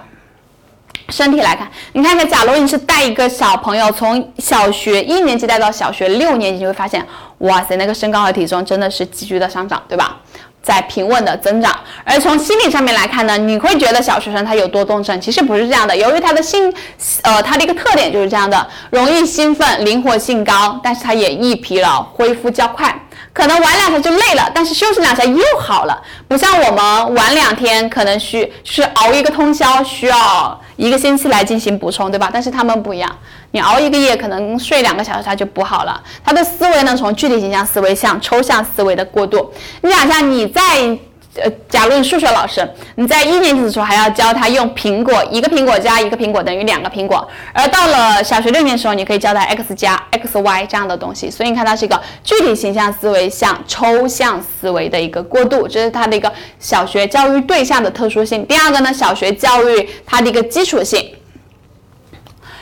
[1.09, 7.05] 身体来看，你看一下，假如你是带一个小朋友从小学一年级带到小学六年级，就会发现，
[7.39, 10.17] 哇塞，那个身高和体重真的是急剧的上涨，对吧？
[10.63, 11.71] 在平稳的增长。
[12.03, 15.21] 而从心理上面来看呢，你会觉得小学生他有多动症？
[15.21, 16.73] 其实不是这样的，由于他的心，
[17.21, 22.99] 呃，他的一个特点就是这样的，容易兴奋，灵活性高，但是他也易疲劳，恢复较快。
[23.33, 32.29] 可能玩两天就累了，但是休息两下又好了，不像我们玩两天可能需是熬一个通宵，需要一个星期来进行补充，对吧？
[32.31, 33.17] 但是他们不一样，
[33.51, 36.01] 你熬一个夜可能睡两个小时他就补好了。
[36.23, 39.51] 他的思维呢，从具体形象思维向抽象思维的过渡。
[39.81, 40.97] 你想一下，你在。
[41.35, 51.29] 呃，假如数学老师，你在一年级的时候还要教他用苹果，一个苹果加一个苹果等于两个苹果，而到了小学六年的时候，你可以教他 x 加 x y 这样的东西。
[51.29, 58.45] 所以你看，它是一个具体形象思维向抽象思维的一个过渡，这是它的一个小学教育对象的特殊性。
[58.45, 60.99] 第二个呢，小学教育它的一个基础性，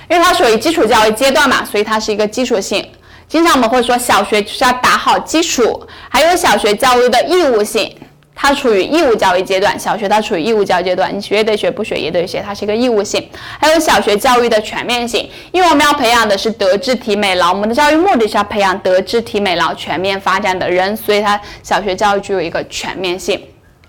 [0.09, 2.83] 因为它属于基础教育阶段嘛，所以它是一个基础性。
[3.27, 7.95] 经常我们会说，小学就是要打好基础，还有小学教育的义务性。
[8.35, 13.23] 它处于义务教育阶段，小学它处于义务教育阶段，你学也得学，不学也得学，它是一个义务性。
[13.59, 23.39] 还有小学教育的全面性，因为我们要培养的是德智体美劳，我们的教育目的是要培养德智体美劳全面发展的人，所以它小学教育具有一个全面性，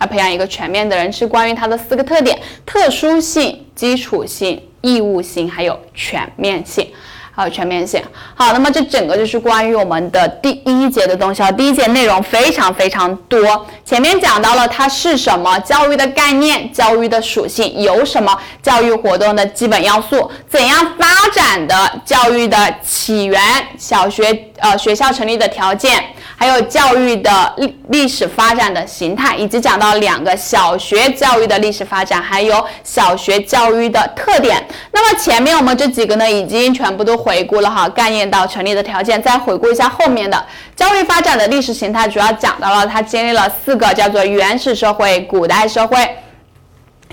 [0.01, 6.87] 要培养一个全面的人，是关于它的四个特点：特殊性、基础性、义务性，还有全面性。
[7.35, 8.01] 还有全面性。
[8.35, 11.51] 好，那么这整个就是关于我们的第一节的东西啊。
[11.51, 23.41] 第一节内容非常非常多，前面讲到了它是什么，教育的概念，教育的属性，有什么教育活动的基本要素，怎样发展的教育的起源，
[23.77, 26.03] 小学呃学校成立的条件，
[26.37, 34.65] 还有教育的历历史发展的形态，以及讲到两个小学教育的历史发展，还有小学教育的特点。
[34.93, 40.45] 那么前面我们这几个呢，已经全部都回顾了哈，概念到成立的条件，再回顾一下后面的
[40.77, 45.97] 教育发展的历史形态，主要讲到了它经历了四个叫做原始社会、古代社会。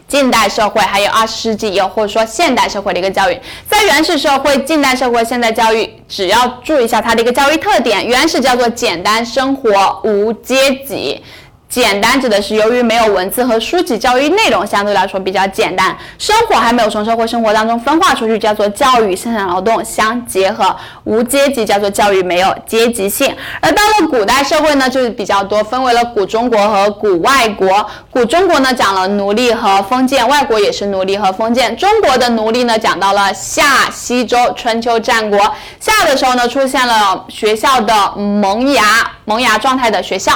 [0.08, 8.06] 近代社会还有二十世纪，又或者说现代社会的一个教育，在原始社会、近代社会、现代教育，只要注意一下它的一个教育特点。
[8.06, 11.24] 原始叫做简单生活，无阶级。
[11.72, 20.76] 简单指的是由于没有文字和书籍，教育内容相对来说比较简单，生活还没有从社会生活当中分化出去，叫做教育生产劳动相结合，
[21.06, 23.34] 无阶级叫做教育没有阶级性。
[23.62, 27.90] 而到了古代社会呢，就是比较多，分为了古中国和古外国。
[28.10, 31.74] 古中国呢讲了奴隶和封建，外国也是奴隶和封建。
[31.78, 35.40] 中国的奴隶呢讲到了夏、西周、春秋战国。
[35.80, 38.84] 夏的时候呢出现了学校的萌芽，
[39.24, 40.34] 萌芽状态的学校。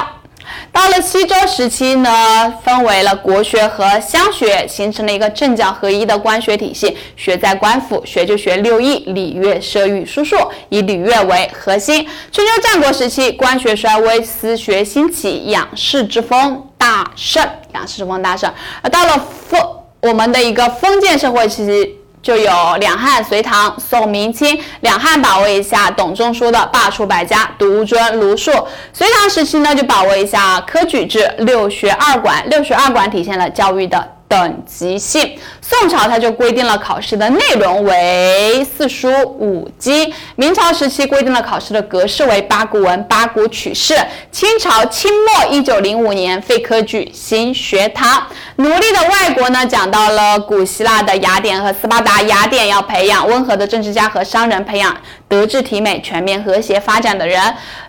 [0.72, 6.98] 到了西周时期呢，分为了国学和乡学，形成了一个政教合一的官学体系。
[7.16, 10.36] 学在官府，学就学六艺、礼乐射御书数，
[10.70, 12.08] 以礼乐为核心。
[12.32, 17.44] 春秋战国时期，官学衰微，私学兴起，养士之风大盛，
[17.74, 18.52] 养士之风大盛。
[18.82, 19.18] 而到了
[19.48, 19.60] 封
[20.02, 21.96] 我们的一个封建社会时期。
[22.26, 24.60] 就有两汉、隋唐、宋、明清。
[24.80, 28.52] 两汉把握一下董仲舒的罢黜百家，独尊儒术。
[28.92, 32.44] 隋唐时期呢，就把握一下科举制，六学二馆。
[32.50, 34.15] 六学二馆体现了教育的。
[34.28, 43.96] 等级性，宋朝它就规定了考试的内容为四书五经，明朝时期规定了考试的格式为八股文、八股取士，
[44.32, 48.26] 清朝清末一九零五年废科举新学堂。
[48.58, 54.96] 奴隶的外国呢，讲到了古希腊的雅典和斯巴达，雅典要培养温和的政治家和商人，培养
[55.28, 57.40] 德智体美全面和谐发展的人。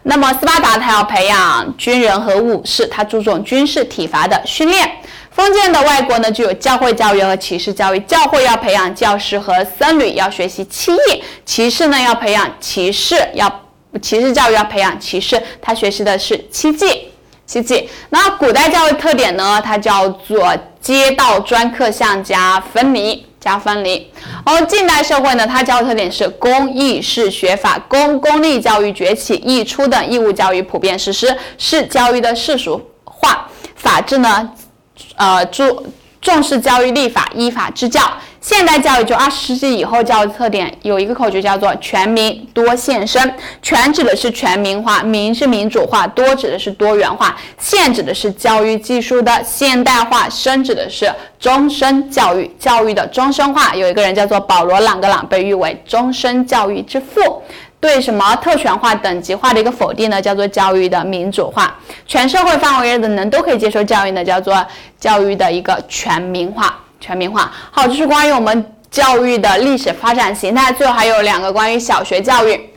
[0.02, 4.90] 那么斯巴达他要培养军人和武士，他注重军事体罚的训练。
[5.36, 8.00] 封建的外国呢，就有教会教育和骑士教育。
[8.00, 13.64] 教会要培养教师和僧侣，要学习七艺；骑士呢，要培养骑士，要
[14.00, 17.08] 骑士教育要培养骑士，他学习的是七技。
[17.46, 17.88] 七技。
[18.08, 24.10] 那古代教育特点呢，它叫做街道专课项加分离，加分离。
[24.44, 33.46] 而近代社会呢，它教育特点是公义式学法，公公立教育崛起，义出等义务教育普遍实施，是教育的世俗化。
[33.76, 34.50] 法治呢？
[35.16, 35.84] 呃，重
[36.20, 38.00] 重视教育立法，依法治教。
[38.40, 43.32] 现代教育就二十世纪以后教育特点有一个口诀叫做全民多现生。
[43.60, 53.74] 全指的是全民化，民是民主化，多指的是多元化，现指的是教育技术的现代化，生指的是终身教育，教育的终身化。
[53.74, 57.42] 有一个人叫做保罗·朗格朗，被誉为终身教育之父。
[57.78, 60.20] 对什么特权化、等级化的一个否定呢？
[60.20, 61.76] 叫做教育的民主化。
[62.06, 64.66] 全社会范围内的人都可以接受教育呢，叫做
[64.98, 66.78] 教育的一个全民化。
[66.98, 67.52] 全民化。
[67.70, 70.72] 好，这是关于我们教育的历史发展形态。
[70.72, 72.70] 最后还有两个关于小学教育、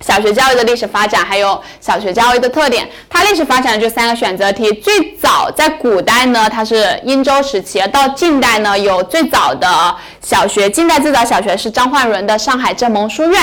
[0.00, 2.86] 小学教育的历史发展，还有小学教育的特点。
[3.08, 4.72] 它历史发展就三个选择题。
[4.72, 10.68] 最早在古代呢，它是殷周时期；到近代呢，有最早的小学。
[10.68, 13.40] 近代最早小学是张焕纶的上海正蒙书院。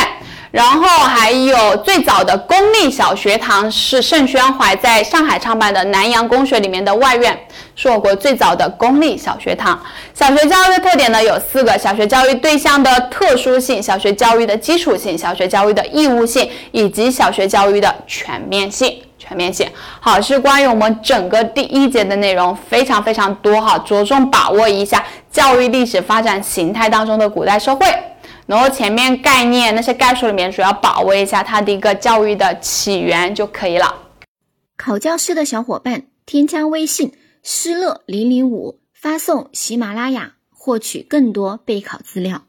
[0.51, 7.39] 然后还有最早的公立小学堂是盛宣怀在上海创办的南洋公学里面的外院，
[7.75, 9.79] 是我国最早的公立小学堂。
[10.13, 19.01] 小学教育的特点呢有四个：小学教育对象的特殊性、小学教育的基础性、小学教育的义务性以及小学教育的全面性。
[19.19, 19.69] 全面性。
[19.99, 27.85] 好，是关于我们整个第一节的内容，非常非常多哈，着重把握一下教育历史发展形态当中的古代社会。
[28.49, 34.09] 然后前面概念那些概述里面，主要把握一下它的一个教育的起源就可以了。
[34.75, 37.13] 考教师的小伙伴，添加微信
[37.43, 42.45] “师乐零零五”，发送喜马拉雅，获取更多备考资料。